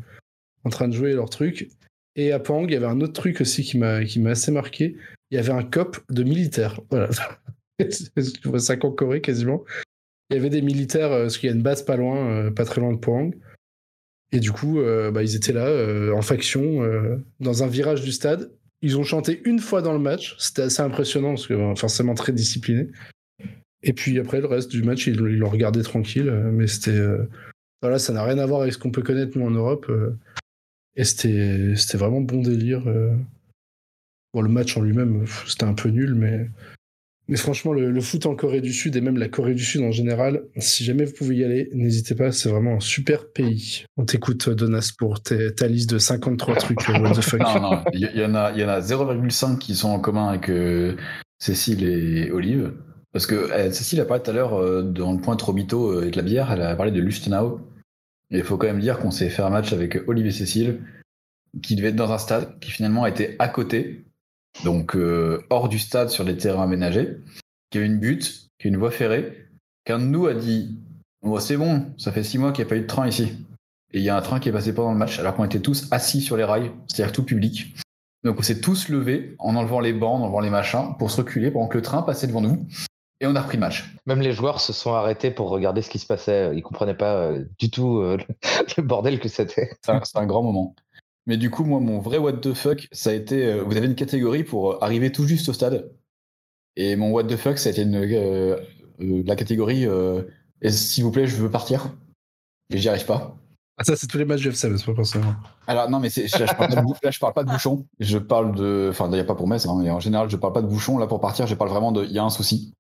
[0.66, 1.70] en train de jouer leur truc.
[2.16, 4.98] Et à Pang, il y avait un autre truc aussi qui m'a assez marqué.
[5.32, 6.80] Il y avait un cop de militaires.
[6.90, 7.40] Voilà.
[7.80, 9.66] tu vois ça qu'en Corée quasiment.
[10.30, 12.66] Il y avait des militaires, euh, parce qu'il y a une base pas loin, pas
[12.66, 13.32] très loin de Pohang.
[14.32, 14.82] Et du coup,
[15.14, 16.82] bah, ils étaient là, en faction,
[17.40, 18.52] dans un virage du stade.
[18.86, 20.36] Ils ont chanté une fois dans le match.
[20.38, 22.90] C'était assez impressionnant, parce que forcément très discipliné.
[23.82, 26.30] Et puis après, le reste du match, ils l'ont regardé tranquille.
[26.54, 26.92] Mais c'était.
[26.92, 27.28] euh,
[27.82, 29.88] Voilà, ça n'a rien à voir avec ce qu'on peut connaître, nous, en Europe.
[29.90, 30.16] euh.
[30.96, 32.88] Et c'était vraiment bon délire.
[32.88, 33.16] euh.
[34.36, 36.48] Bon, le match en lui-même, c'était un peu nul, mais,
[37.28, 39.92] mais franchement, le, foot en Corée du Sud et même la Corée du Sud en
[39.92, 43.86] général, si jamais vous pouvez y aller, n'hésitez pas, c'est vraiment un super pays.
[43.98, 46.94] On t'écoute, Donas, pour ta liste de 53 trucs, euh.
[46.94, 50.96] Non, non, il y, en a, a 0,5 qui sont en commun avec euh,
[51.40, 52.72] Cécile et Olive.
[53.16, 56.02] Parce que euh, Cécile a parlé tout à l'heure euh, dans le point Trobito euh,
[56.02, 57.62] avec la bière, elle a parlé de Lustenau.
[58.30, 60.82] Il faut quand même dire qu'on s'est fait un match avec Olive et Cécile
[61.64, 64.04] qui devait être dans un stade qui finalement a été à côté,
[64.64, 67.18] donc euh, hors du stade sur les terrains aménagés,
[67.70, 69.48] qui avait une butte, qui a une voie ferrée,
[69.84, 70.80] qu'un de nous a dit
[71.22, 73.46] oh, C'est bon, ça fait six mois qu'il n'y a pas eu de train ici.
[73.94, 75.60] Et il y a un train qui est passé pendant le match, alors qu'on était
[75.60, 77.76] tous assis sur les rails, c'est-à-dire tout public.
[78.24, 81.18] Donc on s'est tous levés en enlevant les bancs, en enlevant les machins, pour se
[81.18, 82.66] reculer pendant que le train passait devant nous.
[83.22, 83.96] Et on a repris le match.
[84.06, 86.52] Même les joueurs se sont arrêtés pour regarder ce qui se passait.
[86.54, 88.18] Ils comprenaient pas euh, du tout euh,
[88.78, 89.70] le, bordel que c'était.
[89.82, 90.76] C'est un, c'est un grand moment.
[91.28, 93.46] Mais du coup, moi, mon vrai what the fuck, ça a été.
[93.46, 95.92] euh, vous avez une catégorie pour euh, arriver tout juste au stade.
[96.76, 98.58] Et mon what the fuck, ça a été une, euh,
[99.02, 99.86] euh, la catégorie
[100.70, 101.96] s'il vous plaît, je veux partir?
[102.72, 103.38] Et j'y arrive pas.
[103.78, 105.36] Ah, ça, c'est tous les matchs du FC, mais c'est pas forcément.
[105.68, 107.86] Alors non, mais là, je parle pas de, là, je parle pas de bouchon.
[108.00, 110.62] Je parle de, enfin, a pas pour Metz, hein, mais en général, je parle pas
[110.62, 110.98] de bouchon.
[110.98, 112.74] Là, pour partir, je parle vraiment de, il y a un souci.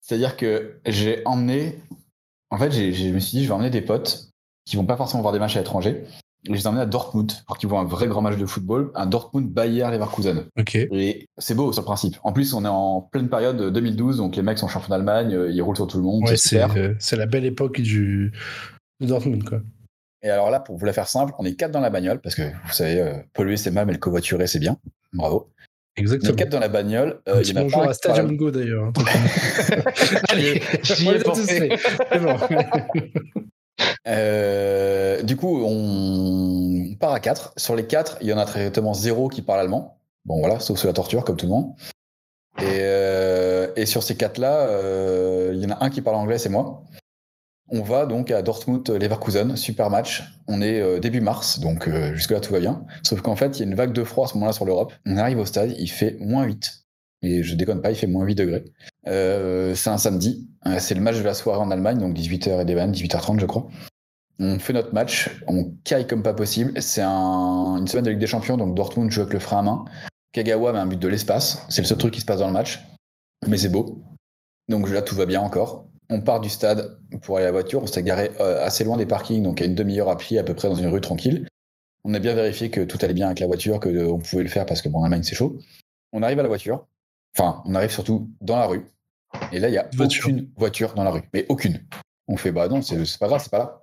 [0.00, 1.82] C'est-à-dire que j'ai emmené,
[2.50, 4.30] en fait, je me suis dit, je vais emmener des potes
[4.66, 6.04] qui vont pas forcément voir des matchs à l'étranger.
[6.46, 8.90] Je les ai emmenés à Dortmund pour qu'ils voient un vrai grand match de football,
[8.94, 10.46] un Dortmund Bayer Leverkusen.
[10.58, 10.76] Ok.
[10.76, 12.16] Et c'est beau sur le principe.
[12.22, 15.50] En plus, on est en pleine période 2012, donc les mecs sont champions d'Allemagne, euh,
[15.50, 18.32] ils roulent sur tout le monde, Ouais, c'est euh, c'est la belle époque du
[19.00, 19.60] de Dortmund, quoi.
[20.22, 22.34] Et alors là, pour vous la faire simple, on est quatre dans la bagnole, parce
[22.34, 24.76] que vous savez, euh, polluer c'est mal, mais le covoiturer c'est bien.
[25.12, 25.50] Bravo.
[25.50, 26.34] On est Exactement.
[26.36, 27.20] quatre dans la bagnole.
[27.28, 28.84] euh, Un il petit y en a bonjour pas à Stadium Go d'ailleurs.
[28.84, 28.92] hein,
[30.28, 31.68] Allez, j'y ai pensé.
[31.68, 31.78] fait.
[32.12, 32.36] C'est bon.
[34.06, 37.54] Euh, du coup, on part à 4.
[37.56, 39.98] Sur les 4, il y en a très exactement zéro qui parle allemand.
[40.24, 41.74] Bon, voilà, sauf sous la torture, comme tout le monde.
[42.60, 46.48] Et, euh, sur ces 4-là, euh, il y en a un qui parle anglais, c'est
[46.48, 46.82] moi.
[47.70, 50.24] On va donc à Dortmund-Leverkusen, super match.
[50.48, 52.86] On est début mars, donc jusque-là tout va bien.
[53.02, 54.94] Sauf qu'en fait, il y a une vague de froid à ce moment-là sur l'Europe.
[55.04, 56.87] On arrive au stade, il fait moins 8.
[57.22, 58.64] Et je déconne pas, il fait moins 8 degrés.
[59.06, 62.60] Euh, c'est un samedi, Euh, c'est le match de la soirée en Allemagne, donc 18h
[62.60, 63.68] et des vannes, 18h30 je crois.
[64.40, 66.80] On fait notre match, on caille comme pas possible.
[66.82, 69.62] C'est un- une semaine de Ligue des Champions, donc Dortmund joue avec le frein à
[69.62, 69.84] main.
[70.32, 72.52] Kagawa met un but de l'espace, c'est le seul truc qui se passe dans le
[72.52, 72.80] match,
[73.46, 74.02] mais c'est beau.
[74.68, 75.86] Donc là tout va bien encore.
[76.10, 78.96] On part du stade pour aller à la voiture, on s'est garé euh, assez loin
[78.96, 81.46] des parkings, donc à une demi-heure à pied à peu près dans une rue tranquille.
[82.04, 84.42] On a bien vérifié que tout allait bien avec la voiture, que euh, on pouvait
[84.42, 85.58] le faire parce que bon, en Allemagne c'est chaud.
[86.12, 86.86] On arrive à la voiture,
[87.36, 88.86] enfin on arrive surtout dans la rue,
[89.52, 90.24] et là il y a Voiture.
[90.26, 91.86] aucune voiture dans la rue, mais aucune.
[92.26, 93.82] On fait bah non, c'est pas grave, c'est pas là.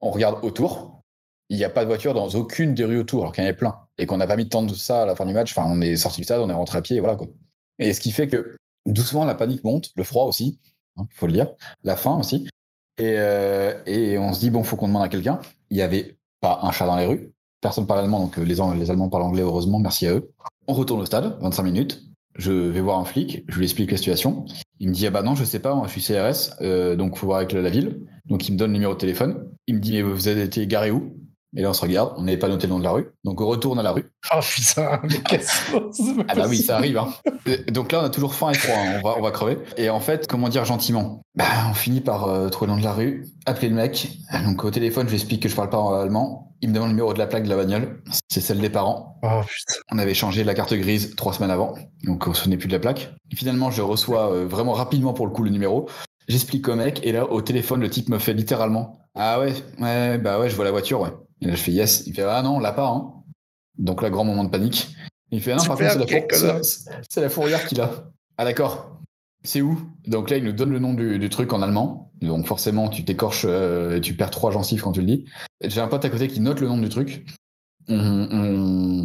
[0.00, 1.02] On regarde autour,
[1.48, 3.48] il n'y a pas de voiture dans aucune des rues autour, alors qu'il y en
[3.48, 5.32] avait plein, et qu'on n'a pas mis de temps de ça à la fin du
[5.32, 5.56] match.
[5.56, 7.28] Enfin, on est sorti du stade, on est rentré à pied, et voilà quoi.
[7.78, 8.56] Et ce qui fait que
[8.86, 10.60] doucement la panique monte, le froid aussi,
[10.98, 11.52] il faut le dire,
[11.84, 12.48] la faim aussi.
[12.98, 15.38] Et, euh, et on se dit, bon, faut qu'on demande à quelqu'un.
[15.70, 18.56] Il n'y avait pas un chat dans les rues, personne parle allemand, donc euh, les,
[18.76, 20.32] les Allemands parlent anglais, heureusement, merci à eux.
[20.66, 22.02] On retourne au stade, 25 minutes.
[22.38, 24.46] Je vais voir un flic, je lui explique la situation.
[24.78, 27.26] Il me dit, ah bah non, je sais pas, je suis CRS, euh, donc faut
[27.26, 28.00] voir avec la ville.
[28.26, 29.50] Donc il me donne le numéro de téléphone.
[29.66, 31.16] Il me dit, mais vous avez été garé où?
[31.56, 33.08] Et là, on se regarde, on n'avait pas noté le nom de la rue.
[33.24, 34.12] Donc on retourne à la rue.
[34.34, 36.98] Oh putain, mais qu'est-ce que Ah bah oui, ça arrive.
[36.98, 37.08] Hein.
[37.46, 39.00] Et Donc là, on a toujours faim et froid, hein.
[39.02, 39.58] on, va, on va crever.
[39.78, 41.22] Et en fait, comment dire gentiment?
[41.34, 44.10] Bah, On finit par euh, trouver le nom de la rue, appeler le mec.
[44.44, 46.52] Donc au téléphone, je lui explique que je parle pas en allemand.
[46.60, 48.02] Il me demande le numéro de la plaque de la bagnole.
[48.28, 49.18] C'est celle des parents.
[49.22, 49.80] Oh putain.
[49.92, 51.74] On avait changé la carte grise trois semaines avant,
[52.04, 53.14] donc on se souvenait plus de la plaque.
[53.30, 55.88] Et finalement, je reçois euh, vraiment rapidement pour le coup le numéro.
[56.26, 60.18] J'explique au mec, et là, au téléphone, le type me fait littéralement Ah ouais, ouais,
[60.18, 61.08] bah ouais, je vois la voiture, ouais.
[61.40, 62.04] Et là, je fais Yes.
[62.06, 63.12] Il fait Ah non, on l'a pas, hein.
[63.78, 64.88] Donc là, grand moment de panique.
[65.30, 65.92] Il fait Ah non, par contre,
[67.08, 67.90] c'est la, four- fourrière qu'il a.
[68.38, 68.98] Ah d'accord.
[69.44, 69.78] C'est où?
[70.06, 72.10] Donc là, il nous donne le nom du, du truc en allemand.
[72.20, 75.24] Donc forcément, tu t'écorches euh, et tu perds trois gencives quand tu le dis.
[75.62, 77.24] J'ai un pote à côté qui note le nom du truc.
[77.88, 78.28] On,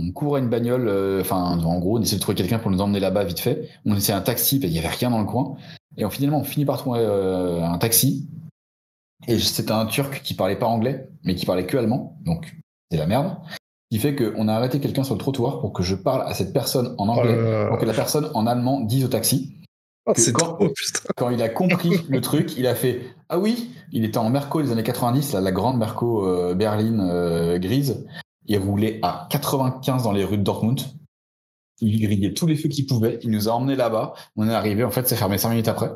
[0.08, 2.72] on court à une bagnole, euh, enfin en gros, on essaie de trouver quelqu'un pour
[2.72, 3.70] nous emmener là-bas vite fait.
[3.86, 5.56] On essaie un taxi, qu'il n'y avait rien dans le coin.
[5.98, 8.28] Et on, finalement, on finit par trouver euh, un taxi.
[9.28, 12.18] Et c'était un turc qui parlait pas anglais, mais qui parlait que allemand.
[12.26, 12.56] Donc
[12.92, 13.38] c'est la merde.
[13.92, 16.52] Qui fait qu'on a arrêté quelqu'un sur le trottoir pour que je parle à cette
[16.52, 19.58] personne en Oh anglais, pour que la personne en allemand dise au taxi.
[20.06, 20.70] Oh, que quand- trop.
[21.16, 24.62] Quand il a compris le truc, il a fait Ah oui, il était en Merco
[24.62, 28.06] des années 90, là, la grande Merco euh, Berlin euh, grise.
[28.48, 30.82] Il roulait à 95 dans les rues de Dortmund.
[31.80, 33.20] Il grillait tous les feux qu'il pouvait.
[33.24, 34.14] Il nous a emmenés là-bas.
[34.36, 35.92] On est arrivé, en fait, c'est fermé 5 minutes après.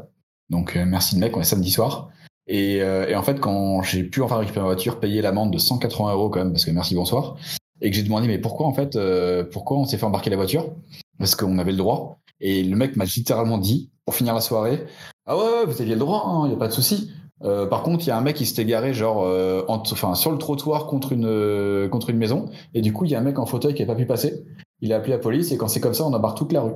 [0.50, 2.10] Donc euh, merci le mec, on est samedi soir.
[2.48, 5.58] Et, euh, et en fait, quand j'ai pu enfin récupérer ma voiture, payer l'amende de
[5.58, 7.36] 180 euros quand même, parce que merci, bonsoir.
[7.82, 10.38] et que j'ai demandé mais pourquoi en fait, euh, pourquoi on s'est fait embarquer la
[10.38, 10.72] voiture?
[11.20, 12.20] Parce qu'on avait le droit.
[12.40, 14.86] Et le mec m'a littéralement dit, pour finir la soirée,
[15.26, 17.12] ah ouais, vous aviez le droit, il n'y a pas de souci.
[17.44, 20.16] Euh, par contre, il y a un mec qui s'était garé genre euh, en- enfin,
[20.16, 22.50] sur le trottoir contre une, contre une maison.
[22.74, 24.44] Et du coup, il y a un mec en fauteuil qui n'a pas pu passer.
[24.82, 26.74] Il a appelé la police et quand c'est comme ça, on embarque toute la rue.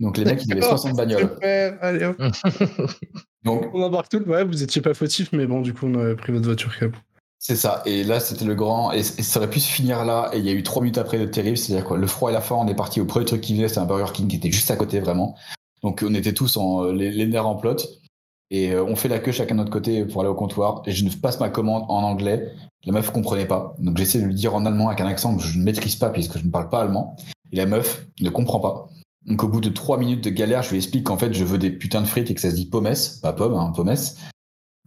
[0.00, 1.30] Donc les mecs, ils avaient 60 bagnoles.
[1.34, 2.16] Super, allez hop.
[3.44, 4.22] Donc On embarque tout.
[4.26, 6.86] Ouais, vous étiez pas fautif, mais bon, du coup, on a pris votre voiture quand
[6.86, 6.94] même.
[7.38, 7.82] c'est ça.
[7.86, 8.92] Et là, c'était le grand.
[8.92, 10.30] Et, et ça aurait pu se finir là.
[10.32, 11.56] Et il y a eu trois minutes après de terrible.
[11.56, 13.68] C'est-à-dire quoi Le froid et la faim, on est parti au premier truc qui venait.
[13.68, 15.36] C'était un Burger King qui était juste à côté, vraiment.
[15.82, 17.76] Donc on était tous en, euh, les, les nerfs en plot.
[18.50, 20.82] Et euh, on fait la queue chacun de notre côté pour aller au comptoir.
[20.86, 22.52] Et je ne passe ma commande en anglais.
[22.84, 23.74] La meuf comprenait pas.
[23.78, 26.10] Donc j'essaie de lui dire en allemand avec un accent que je ne maîtrise pas
[26.10, 27.16] puisque je ne parle pas allemand.
[27.52, 28.88] Et la meuf ne comprend pas.
[29.26, 31.58] Donc au bout de trois minutes de galère, je lui explique qu'en fait je veux
[31.58, 32.88] des putains de frites et que ça se dit pommes,
[33.22, 33.94] pas pomme, hein, pommes.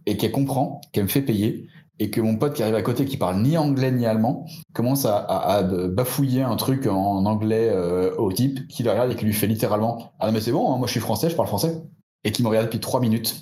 [0.06, 1.68] Et qu'elle comprend, qu'elle me fait payer.
[2.00, 5.04] Et que mon pote qui arrive à côté, qui parle ni anglais ni allemand, commence
[5.04, 9.14] à, à- à bafouiller un truc en anglais euh, au type, qui le regarde et
[9.14, 11.36] qui lui fait littéralement Ah non, mais c'est bon, hein, moi je suis français, je
[11.36, 11.80] parle français.
[12.24, 13.36] Et qui me regarde depuis trois minutes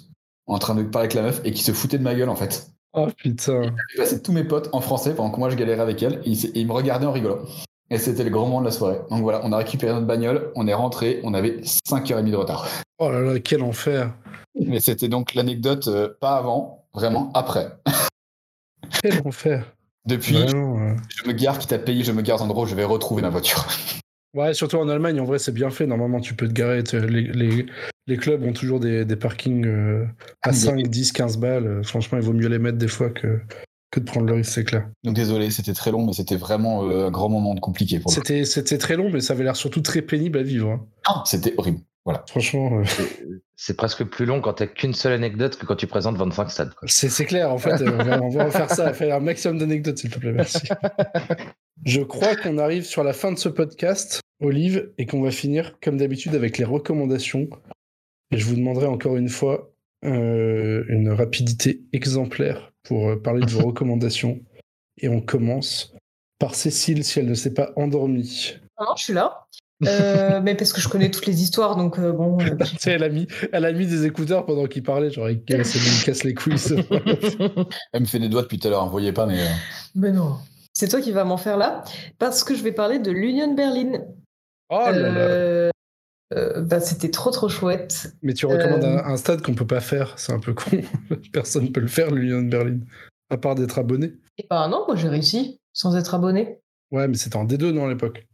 [0.46, 2.36] en train de parler avec la meuf et qui se foutait de ma gueule en
[2.36, 2.68] fait.
[2.92, 3.62] Oh putain.
[3.88, 6.30] J'ai passé tous mes potes en français pendant que moi je galérais avec elle et
[6.30, 7.38] il, s'est- et il me regardait en rigolant.
[7.90, 9.00] Et c'était le grand moment de la soirée.
[9.10, 12.66] Donc voilà, on a récupéré notre bagnole, on est rentré, on avait 5h30 de retard.
[12.98, 14.12] Oh là là, quel enfer.
[14.58, 17.68] Mais c'était donc l'anecdote euh, pas avant, vraiment après.
[19.02, 19.64] Quel enfer.
[20.06, 22.84] Depuis, je me gare, quitte à payer, je me gare dans endroit où je vais
[22.84, 23.66] retrouver ma voiture.
[24.34, 25.86] Ouais, surtout en Allemagne, en vrai, c'est bien fait.
[25.86, 26.82] Normalement, tu peux te garer.
[26.92, 27.66] Les, les,
[28.06, 30.06] les clubs ont toujours des, des parkings euh,
[30.42, 31.66] à Ah, 5, 10, 15 balles.
[31.66, 33.40] Euh, Franchement, il vaut mieux les mettre des fois que,
[33.92, 34.88] que de prendre le risque, c'est clair.
[35.04, 38.10] Donc désolé, c'était très long, mais c'était vraiment euh, un grand moment de compliqué pour
[38.10, 38.14] moi.
[38.16, 40.70] C'était c'était très long, mais ça avait l'air surtout très pénible à vivre.
[40.70, 40.86] hein.
[41.06, 41.78] Ah, C'était horrible.
[42.04, 42.24] Voilà.
[42.28, 42.84] Franchement, euh,
[43.54, 46.74] C'est presque plus long quand t'as qu'une seule anecdote que quand tu présentes 25 stades.
[46.74, 46.88] quoi.
[46.90, 47.52] c'est c'est clair.
[47.52, 50.18] En fait, euh, on va, on va faire ça, faire un maximum d'anecdotes, s'il te
[50.18, 50.32] plaît.
[50.32, 50.58] Merci.
[51.84, 55.78] Je crois qu'on arrive sur la fin de ce podcast, Olive, et qu'on va finir,
[55.82, 57.48] comme d'habitude, avec les recommandations.
[58.32, 59.71] Et je vous demanderai encore une fois
[60.04, 64.40] euh, une rapidité exemplaire pour euh, parler de vos recommandations.
[64.98, 65.94] Et on commence
[66.38, 68.54] par Cécile, si elle ne s'est pas endormie.
[68.78, 69.46] Non, non, je suis là.
[69.86, 72.38] Euh, mais parce que je connais toutes les histoires, donc euh, bon.
[72.40, 76.04] euh, elle, a mis, elle a mis des écouteurs pendant qu'il parlait, genre casse, il
[76.04, 76.54] casse les couilles.
[77.92, 79.40] Elle me fait des doigts depuis tout à l'heure, vous voyez pas, mais.
[79.40, 79.50] euh,
[79.94, 80.36] Mais non.
[80.72, 81.84] C'est toi qui vas m'en faire là,
[82.18, 84.04] parce que je vais parler de l'Union Berlin.
[84.70, 85.70] Oh là là
[86.36, 88.12] Euh, bah, c'était trop trop chouette.
[88.22, 88.98] Mais tu recommandes Euh.
[89.04, 90.70] un, un stade qu'on peut pas faire, c'est un peu con.
[91.32, 92.78] Personne peut le faire, l'Union de Berlin.
[93.30, 94.12] À part d'être abonné.
[94.38, 96.58] Et bah non, moi j'ai réussi sans être abonné.
[96.90, 98.26] Ouais, mais c'était en D2, non, à l'époque?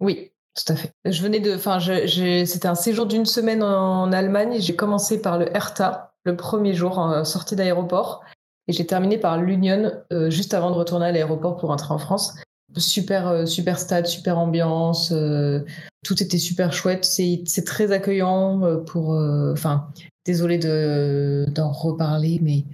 [0.00, 0.92] Oui, tout à fait.
[1.04, 4.56] Je venais de, enfin, c'était un séjour d'une semaine en Allemagne.
[4.60, 8.22] J'ai commencé par le Hertha le premier jour en sortie d'aéroport
[8.68, 11.98] et j'ai terminé par l'Union euh, juste avant de retourner à l'aéroport pour rentrer en
[11.98, 12.34] France.
[12.76, 15.60] Super, euh, super stade, super ambiance, euh,
[16.04, 17.04] tout était super chouette.
[17.04, 19.10] C'est très accueillant euh, pour,
[19.52, 19.88] enfin,
[20.26, 22.64] de d'en reparler, mais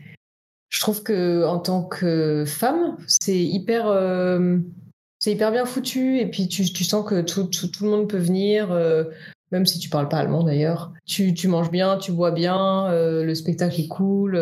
[0.70, 3.86] je trouve que en tant que femme, c'est hyper.
[5.18, 8.08] c'est hyper bien foutu et puis tu, tu sens que tout, tout, tout le monde
[8.08, 8.68] peut venir,
[9.50, 10.92] même si tu parles pas allemand d'ailleurs.
[11.04, 14.38] Tu, tu manges bien, tu bois bien, le spectacle est cool.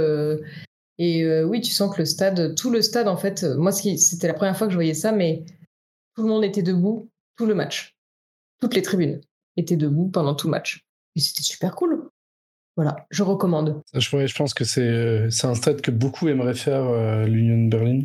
[0.99, 4.27] Et euh, oui, tu sens que le stade, tout le stade en fait, moi c'était
[4.27, 5.45] la première fois que je voyais ça, mais
[6.15, 7.97] tout le monde était debout tout le match.
[8.61, 9.21] Toutes les tribunes
[9.57, 10.85] étaient debout pendant tout le match.
[11.17, 12.09] Et c'était super cool.
[12.77, 13.81] Voilà, je recommande.
[13.95, 17.71] je, pense que c'est euh, c'est un stade que beaucoup aimeraient faire, euh, l'Union de
[17.71, 18.03] Berlin.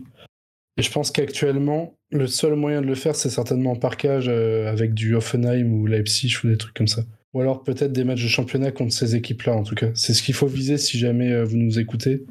[0.78, 4.72] Et je pense qu'actuellement, le seul moyen de le faire, c'est certainement en parkage euh,
[4.72, 7.04] avec du Offenheim ou Leipzig ou des trucs comme ça.
[7.34, 9.90] Ou alors peut-être des matchs de championnat contre ces équipes-là, en tout cas.
[9.94, 12.26] C'est ce qu'il faut viser si jamais vous nous écoutez.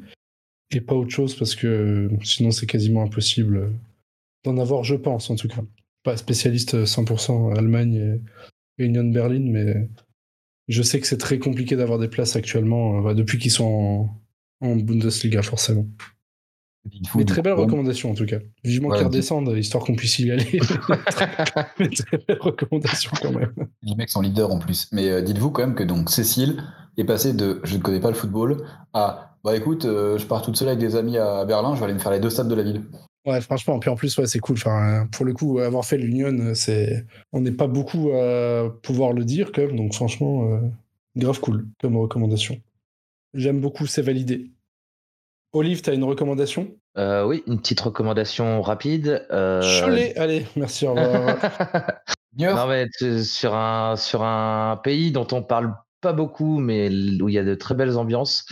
[0.73, 3.71] Et pas autre chose, parce que sinon c'est quasiment impossible
[4.43, 5.63] d'en avoir, je pense, en tout cas.
[6.03, 8.19] Pas spécialiste euh, 100% Allemagne
[8.77, 9.87] et, Union Berlin, mais
[10.67, 14.17] je sais que c'est très compliqué d'avoir des places actuellement, euh, bah, depuis qu'ils sont
[14.61, 15.87] en, en Bundesliga, forcément.
[17.15, 18.39] Mais très belle recommandation en tout cas.
[18.63, 20.59] Vivement Ouais, qu'ils redescendent, histoire qu'on puisse y aller.
[21.79, 23.53] Mais très belle recommandation quand même.
[23.83, 24.89] Les mecs sont leaders en plus.
[24.91, 26.61] Mais euh, dites-vous quand même que donc Cécile
[26.97, 30.41] est passée de je ne connais pas le football à bah écoute, euh, je pars
[30.41, 32.47] toute seule avec des amis à Berlin, je vais aller me faire les deux stades
[32.47, 32.81] de la ville.
[33.25, 34.55] Ouais, franchement, puis en plus, ouais, c'est cool.
[34.55, 39.25] Enfin, pour le coup, avoir fait l'Union, c'est, on n'est pas beaucoup à pouvoir le
[39.25, 39.75] dire quand même.
[39.75, 40.59] Donc franchement, euh,
[41.17, 42.57] grave cool comme recommandation.
[43.33, 44.52] J'aime beaucoup, c'est validé.
[45.53, 46.75] Olive, t'as une recommandation?
[46.97, 49.25] Euh, oui, une petite recommandation rapide.
[49.31, 51.37] euh, Cholet, allez, merci, au revoir.
[52.37, 56.89] Niort, non, mais tu- sur un, sur un pays dont on parle pas beaucoup, mais
[57.21, 58.45] où il y a de très belles ambiances.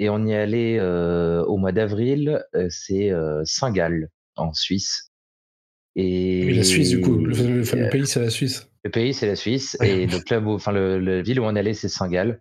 [0.00, 5.10] Et on y est allé euh, au mois d'avril, euh, c'est euh, Saint-Gall, en Suisse.
[5.94, 7.18] Et, la Suisse, du coup.
[7.18, 8.68] Le, pays, c'est la Suisse.
[8.84, 9.76] Le pays, c'est la Suisse.
[9.78, 9.90] Ouais.
[10.02, 12.40] Et le club, où- enfin, le, la ville où on allait, c'est Saint-Gall.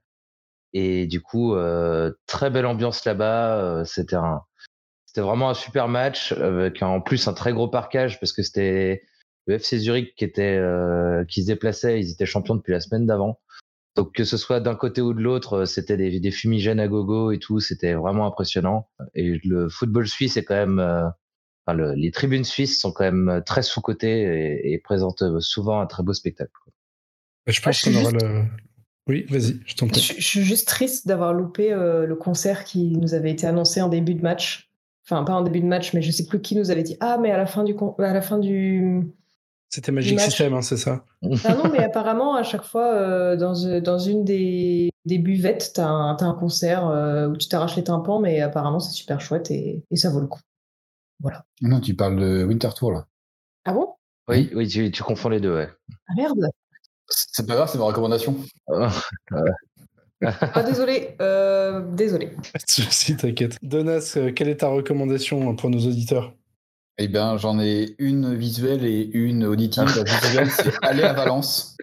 [0.74, 3.57] Et du coup, euh, très belle ambiance là-bas.
[3.57, 4.41] euh, C'était un,
[5.05, 9.03] c'était vraiment un super match avec en plus un très gros parquage parce que c'était
[9.47, 11.99] le FC Zurich qui était, euh, qui se déplaçait.
[11.99, 13.39] Ils étaient champions depuis la semaine d'avant.
[13.97, 16.88] Donc que ce soit d'un côté ou de l'autre, euh, c'était des, des fumigènes à
[16.88, 17.59] gogo et tout.
[17.59, 18.88] C'était vraiment impressionnant.
[19.13, 21.07] Et le football suisse est quand même, euh,
[21.65, 25.88] enfin, le- les tribunes suisses sont quand même très sous-cotées et, et présentent souvent un
[25.88, 26.51] très beau spectacle.
[27.47, 28.43] Je pense qu'on aura juste- le.
[29.12, 29.99] Oui, vas-y, je t'en prie.
[29.99, 33.89] je suis juste triste d'avoir loupé euh, le concert qui nous avait été annoncé en
[33.89, 34.72] début de match.
[35.05, 37.18] Enfin, pas en début de match, mais je sais plus qui nous avait dit Ah,
[37.22, 37.76] mais à la fin du.
[37.99, 39.12] À la fin du...
[39.68, 40.18] C'était Magic.
[40.18, 41.03] System, hein, c'est ça
[41.43, 45.88] Ah non, mais apparemment, à chaque fois, euh, dans, dans une des, des buvettes, t'as
[45.88, 49.51] un, t'as un concert euh, où tu t'arraches les tympans, mais apparemment, c'est super chouette
[49.51, 50.39] et, et ça vaut le coup.
[51.62, 53.07] Non, tu parles de Winter Tour, là.
[53.66, 53.88] Ah bon?
[54.30, 55.70] Oui, oui, tu, tu confonds les deux, ouais.
[56.07, 56.47] Ah merde
[57.12, 58.38] C'est pas grave, c'est ma recommandation.
[58.68, 58.91] Ah
[60.66, 62.32] désolé, euh, désolé.
[62.68, 63.57] Si, t'inquiète.
[63.62, 66.34] Donas, euh, quelle est ta recommandation pour nos auditeurs?
[66.97, 69.86] Eh bien, j'en ai une visuelle et une auditive.
[69.95, 71.76] La visuelle, c'est aller à Valence.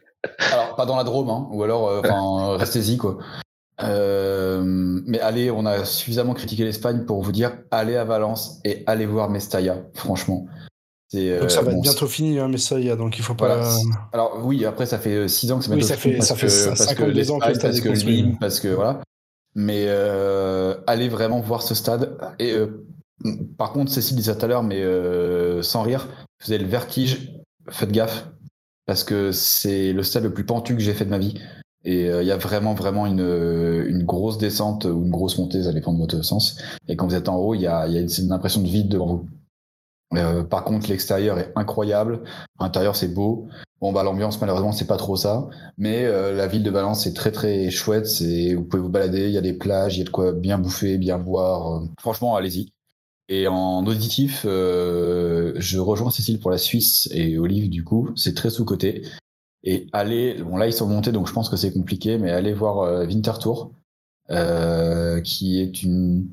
[0.53, 3.19] Alors, pas dans la Drôme, hein, ou alors, euh, enfin, restez-y, quoi.
[3.81, 8.83] Euh, mais allez, on a suffisamment critiqué l'Espagne pour vous dire allez à Valence et
[8.87, 10.47] allez voir Mestalla, franchement.
[11.11, 13.19] C'est, Donc ça euh, va bon, être bientôt fini, hein, mais ça y a, donc
[13.19, 13.57] il faut pas.
[13.57, 13.77] Voilà.
[14.13, 16.35] Alors oui, après ça fait 6 ans que c'est Oui, bientôt ça fini fait- ça
[16.37, 19.01] fait cin- parce que 52 ans que le stade parce est que parce que voilà.
[19.55, 22.17] Mais euh, allez vraiment voir ce stade.
[22.39, 22.85] Et euh,
[23.57, 26.07] par contre, Cécile disait tout à l'heure, mais euh, sans rire,
[26.45, 27.33] vous avez le vertige.
[27.71, 28.29] Faites gaffe
[28.87, 31.35] parce que c'est le stade le plus pentu que j'ai fait de ma vie.
[31.85, 33.21] Et euh, il y a vraiment vraiment une,
[33.89, 36.59] une grosse descente ou une grosse montée, ça dépend de votre sens.
[36.87, 38.33] Et quand vous êtes en haut, il y a, il y a une, c'est une
[38.33, 39.27] impression de vide devant vous.
[40.15, 42.23] Euh, par contre, l'extérieur est incroyable.
[42.61, 43.49] L'intérieur, c'est beau.
[43.81, 45.49] Bon, bah, l'ambiance, malheureusement, c'est pas trop ça.
[45.77, 48.07] Mais euh, la ville de Valence, c'est très, très chouette.
[48.07, 49.27] C'est, vous pouvez vous balader.
[49.27, 51.83] Il y a des plages, il y a de quoi bien bouffer, bien boire.
[51.83, 52.73] Euh, Franchement, allez-y.
[53.29, 58.09] Et en auditif, je rejoins Cécile pour la Suisse et Olive, du coup.
[58.17, 59.03] C'est très sous-côté.
[59.65, 62.55] Et allez, bon, là, ils sont montés, donc je pense que c'est compliqué, mais allez
[62.55, 63.73] voir Winter Tour,
[64.31, 66.29] euh, qui est une,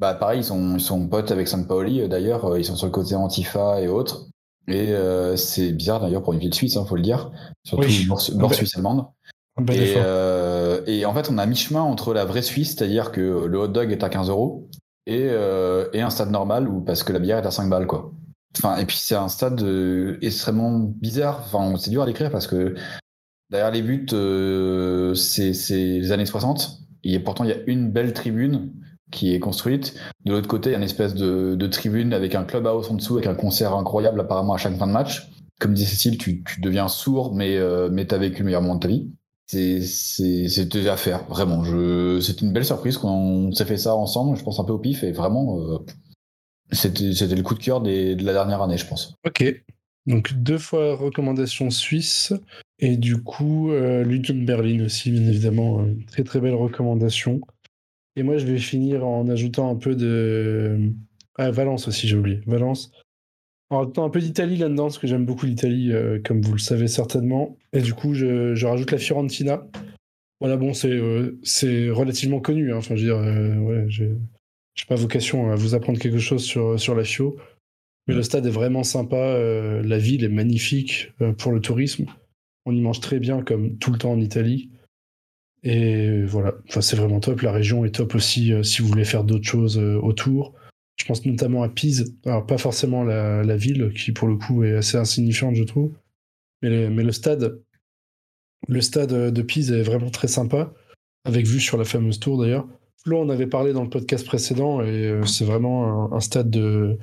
[0.00, 2.86] bah pareil, ils sont, ils sont potes avec Saint-Pauli, euh, d'ailleurs, euh, ils sont sur
[2.86, 4.26] le côté Antifa et autres.
[4.68, 7.30] Et euh, c'est bizarre d'ailleurs pour une ville suisse, hein, faut le dire,
[7.64, 8.06] surtout Oui.
[8.36, 9.06] nord, suisse allemande.
[9.72, 13.58] Et, euh, et en fait, on a mi-chemin entre la vraie Suisse, c'est-à-dire que le
[13.58, 14.68] hot dog est à 15 euros,
[15.06, 17.86] et, euh, et un stade normal où parce que la bière est à 5 balles,
[17.88, 18.12] quoi.
[18.56, 19.64] Enfin, et puis c'est un stade
[20.22, 21.42] extrêmement bizarre.
[21.44, 22.74] Enfin, c'est dur à décrire parce que
[23.50, 24.06] derrière les buts,
[25.16, 26.78] c'est c'est les années 60.
[27.04, 28.72] Et pourtant, il y a une belle tribune
[29.10, 29.94] qui est construite.
[30.24, 33.14] De l'autre côté, il y a une espèce de, tribune avec un clubhouse en dessous,
[33.14, 35.30] avec un concert incroyable apparemment à chaque fin de match.
[35.60, 38.76] Comme dit Cécile, tu, tu deviens sourd, mais, euh, mais t'as vécu le meilleur moment
[38.76, 39.10] de ta vie.
[39.48, 41.64] C'était à faire, vraiment.
[42.20, 45.02] C'est une belle surprise qu'on s'est fait ça ensemble, je pense un peu au pif,
[45.02, 45.78] et vraiment, euh,
[46.70, 49.14] c'était c'était le coup de cœur de la dernière année, je pense.
[49.26, 49.44] Ok.
[50.06, 52.32] Donc deux fois recommandation suisse.
[52.78, 55.80] Et du coup, euh, Berlin aussi, bien évidemment.
[55.80, 57.40] euh, très très belle recommandation.
[58.18, 60.90] Et moi, je vais finir en ajoutant un peu de.
[61.36, 62.40] Ah, Valence aussi, j'ai oublié.
[62.48, 62.90] Valence.
[63.70, 66.58] En rajoutant un peu d'Italie là-dedans, parce que j'aime beaucoup l'Italie, euh, comme vous le
[66.58, 67.56] savez certainement.
[67.72, 69.64] Et du coup, je, je rajoute la Fiorentina.
[70.40, 72.72] Voilà, bon, c'est euh, relativement connu.
[72.72, 72.78] hein.
[72.78, 74.14] Enfin, je veux dire, euh,
[74.88, 77.36] pas vocation à vous apprendre quelque chose sur, sur la Fio.
[78.08, 79.38] Mais le stade est vraiment sympa.
[79.84, 82.06] la ville est magnifique pour le tourisme.
[82.64, 84.70] On y mange très bien, comme tout le temps en Italie.
[85.62, 87.42] Et voilà, enfin, c'est vraiment top.
[87.42, 90.54] La région est top aussi euh, si vous voulez faire d'autres choses euh, autour.
[90.96, 92.16] Je pense notamment à Pise.
[92.26, 95.92] Alors, pas forcément la, ville, qui pour le coup est assez insignifiante, je trouve.
[96.62, 97.60] Mais le, mais le stade,
[98.66, 100.72] le stade de Pise est vraiment très sympa,
[101.24, 102.66] avec vue sur la fameuse tour d'ailleurs.
[103.04, 106.98] Flo en avait parlé dans le podcast précédent, et euh, c'est vraiment un, stade de,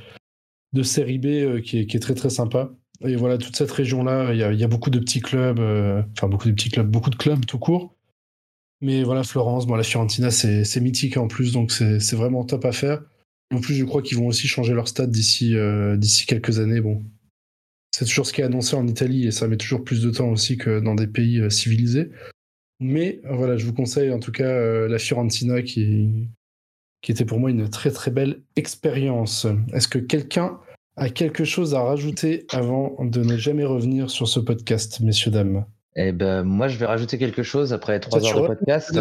[0.74, 2.72] de série B euh, qui, est, très très sympa.
[3.01, 6.47] Et voilà, toute cette région-là, il y a, beaucoup de petits clubs, euh, enfin beaucoup
[6.47, 7.95] de petits clubs, beaucoup de clubs tout court.
[8.82, 12.72] Mais voilà, Florence, bon, la Fiorentina, c'est mythique en plus, donc c'est vraiment top à
[12.72, 13.02] faire.
[13.54, 16.82] En plus, je crois qu'ils vont aussi changer leur stade d'ici euh, d'ici quelques années.
[16.82, 17.04] Bon,
[17.92, 20.30] c'est toujours ce qui est annoncé en Italie et ça met toujours plus de temps
[20.30, 22.10] aussi que dans des pays euh, civilisés.
[22.80, 26.28] Mais voilà, je vous conseille en tout cas euh, la Fiorentina qui,
[27.02, 29.48] qui était pour moi une très très belle expérience.
[29.74, 30.60] Est-ce que quelqu'un
[30.98, 35.66] a quelque chose à rajouter avant de ne jamais revenir sur ce podcast, messieurs, dames?
[35.98, 38.91] Eh ben, moi, je vais rajouter quelque chose après trois heures de podcast.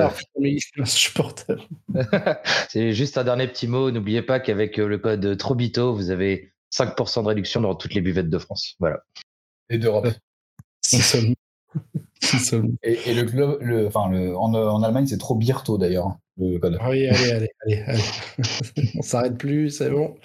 [2.69, 3.91] C'est juste un dernier petit mot.
[3.91, 8.01] N'oubliez pas qu'avec euh, le code Trobito, vous avez 5% de réduction dans toutes les
[8.01, 8.77] buvettes de France.
[8.79, 9.01] Voilà.
[9.71, 10.09] Et d'Europe.
[12.23, 12.75] Si seulement.
[12.83, 16.59] Et, et le club, le, enfin, le, en, en Allemagne, c'est trop Birto d'ailleurs, le
[16.59, 16.79] code.
[16.81, 18.01] Ah Oui, allez, allez, allez, allez.
[18.97, 20.17] On s'arrête plus, c'est bon.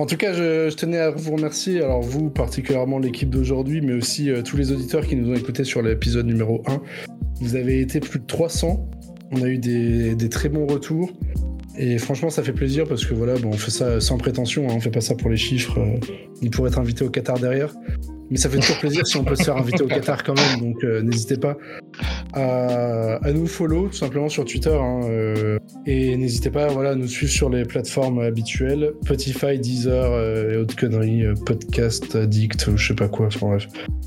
[0.00, 4.30] En tout cas, je, tenais à vous remercier, alors vous particulièrement l'équipe d'aujourd'hui, mais aussi
[4.30, 6.80] euh, tous les auditeurs qui nous ont écoutés sur l'épisode numéro 1.
[7.42, 8.88] Vous avez été plus de 300.
[9.30, 11.12] On a eu des, très bons retours.
[11.76, 14.80] Et franchement, ça fait plaisir parce que voilà, on fait ça sans prétention, hein, on
[14.80, 15.98] fait pas ça pour les chiffres, euh,
[16.40, 17.74] ni pour être invité au Qatar derrière.
[18.30, 20.60] Mais ça fait toujours plaisir si on peut se faire inviter au Qatar quand même,
[20.60, 21.56] donc euh, n'hésitez pas
[22.32, 24.70] à, nous follow tout simplement sur Twitter.
[24.72, 30.12] hein, euh, et n'hésitez pas voilà, à nous suivre sur les plateformes habituelles Spotify, Deezer
[30.12, 33.66] euh, et autres conneries, Podcast Addict, ou je sais pas quoi, enfin bref.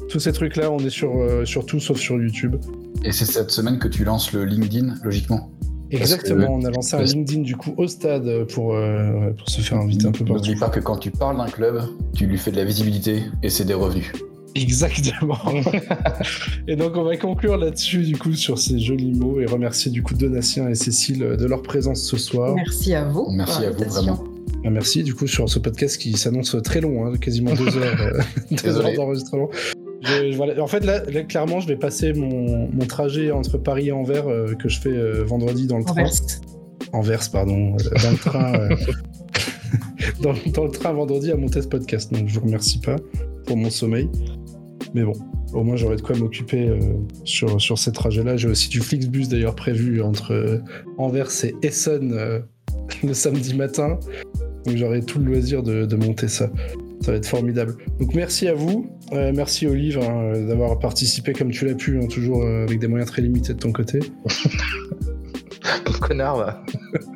[0.09, 2.55] Tous ces trucs-là, on est sur tout sauf sur YouTube.
[3.03, 5.51] Et c'est cette semaine que tu lances le LinkedIn, logiquement?
[5.93, 9.79] Exactement, on a lancé un LinkedIn du coup au stade pour, euh, pour se faire
[9.79, 10.43] inviter un peu partout.
[10.43, 11.83] N'oublie pas que quand tu parles d'un club,
[12.15, 14.11] tu lui fais de la visibilité et c'est des revenus.
[14.55, 15.37] Exactement.
[16.67, 20.03] et donc on va conclure là-dessus du coup sur ces jolis mots et remercier du
[20.03, 22.53] coup Donatien et Cécile de leur présence ce soir.
[22.55, 23.29] Merci à vous.
[23.31, 24.23] Merci à vous, vraiment.
[24.65, 28.01] Ah, Merci du coup sur ce podcast qui s'annonce très long, hein, quasiment deux heures,
[28.01, 28.21] euh,
[28.63, 29.49] deux heures d'enregistrement.
[30.03, 30.61] Je- je- voilà.
[30.61, 34.27] En fait là, là, clairement je vais passer mon, mon trajet entre Paris et Anvers
[34.27, 36.03] euh, que je fais euh, vendredi dans le train.
[36.91, 37.29] Anvers.
[37.31, 38.69] Pardon, euh, dans le train.
[40.21, 42.11] dans, dans le train vendredi à monter ce podcast.
[42.13, 42.97] Donc je vous remercie pas
[43.45, 44.09] pour mon sommeil.
[44.93, 45.13] Mais bon,
[45.53, 46.69] au moins j'aurai de quoi m'occuper
[47.23, 48.37] sur, sur ces trajets-là.
[48.37, 50.61] J'ai aussi du Flixbus d'ailleurs prévu entre
[50.97, 52.13] Anvers et Essen
[53.03, 53.97] le samedi matin.
[54.65, 56.49] Donc j'aurai tout le loisir de, de monter ça.
[57.03, 57.75] Ça va être formidable.
[57.99, 58.89] Donc merci à vous.
[59.11, 62.79] Euh, merci Olive hein, euh, d'avoir participé comme tu l'as pu, hein, toujours euh, avec
[62.79, 63.99] des moyens très limités de ton côté.
[65.85, 66.63] Pauvre connard, va.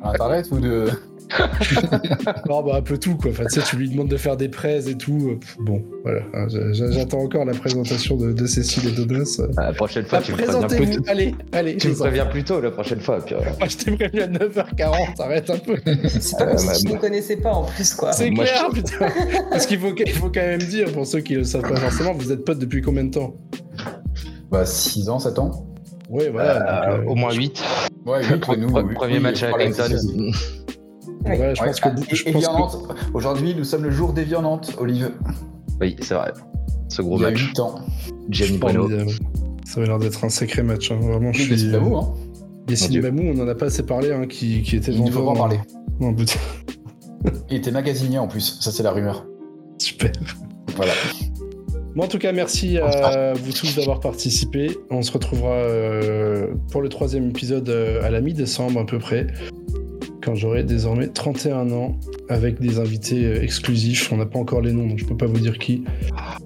[0.02, 0.88] Internet ou de.
[2.48, 3.30] Non, bah un peu tout quoi.
[3.30, 5.30] Enfin, tu sais, tu lui demandes de faire des prêts et tout.
[5.32, 6.20] euh, Bon, voilà.
[6.34, 8.92] Hein, j'a- j'a- J'attends encore la présentation de, de Cécile et.
[9.56, 11.02] Ah, La prochaine fois, Ah, tu me préviens plus tôt.
[11.06, 11.76] Allez, allez.
[11.76, 13.18] Tu me préviens plus tôt la prochaine fois.
[13.24, 13.38] Puis, euh.
[13.58, 15.20] Moi, je t'ai prévenu à 9h40.
[15.20, 15.76] Arrête un peu.
[16.08, 16.94] C'est pas Euh, comme si je bah.
[16.94, 18.12] ne connaissais pas en plus, quoi.
[18.12, 19.08] C'est clair, putain.
[19.50, 21.76] Parce qu'il faut, il faut quand même dire, pour ceux qui ne le savent pas
[21.76, 23.34] forcément, vous êtes potes depuis combien de temps?
[24.50, 25.66] Bah, 6 ans, 7 ans
[26.08, 26.88] Ouais, voilà.
[26.88, 27.62] euh, donc, euh, au moins 8.
[28.06, 28.68] Ouais, huit, mais nous.
[28.72, 30.32] oui, Premier oui, match à Clinton.
[31.24, 31.88] Je Ouais, pense que.
[31.88, 32.78] ah, je pense que- Violente.
[33.14, 35.10] Aujourd'hui, nous sommes le jour des viandantes, Olive.
[35.80, 36.32] Oui, c'est vrai.
[36.88, 37.40] Ce gros Il y a match.
[37.48, 37.74] 8 ans.
[38.30, 38.88] Gianni Bruno.
[39.64, 40.90] Ça avait l'air d'être un sacré match.
[40.90, 40.98] hein.
[41.00, 41.70] Vraiment, je suis.
[41.76, 42.14] vous, hein.
[42.68, 43.00] Yassine.
[43.00, 45.30] Bamou, on en a pas assez parlé, hein, qui, qui était Il ne faut pas
[45.30, 45.56] en parler.
[45.56, 45.78] hein.
[46.00, 46.38] Non, putain,
[47.50, 49.26] Il était magasinier en plus, ça c'est la rumeur.
[49.78, 50.12] super.
[50.76, 50.92] Voilà.
[51.96, 54.70] Bon, en tout cas, merci à vous tous d'avoir participé.
[54.90, 59.26] On se retrouvera euh, pour le troisième épisode euh, à la mi-décembre à peu près,
[60.28, 61.96] quand j'aurai désormais 31 ans,
[62.28, 64.12] avec des invités euh, exclusifs.
[64.12, 65.84] On n'a pas encore les noms, donc je peux pas vous dire qui.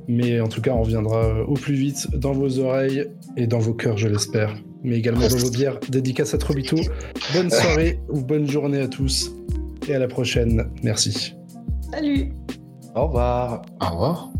[0.07, 3.59] Mais en tout cas, on reviendra euh, au plus vite dans vos oreilles et dans
[3.59, 4.55] vos cœurs, je l'espère.
[4.85, 5.81] Mais également dans vos bières.
[5.89, 6.77] Dédicace à Trobito.
[7.35, 9.35] Bonne soirée ou bonne journée à tous.
[9.89, 10.71] Et à la prochaine.
[10.85, 11.35] Merci.
[11.91, 12.33] Salut
[12.95, 13.63] Au revoir.
[13.81, 14.32] Au revoir.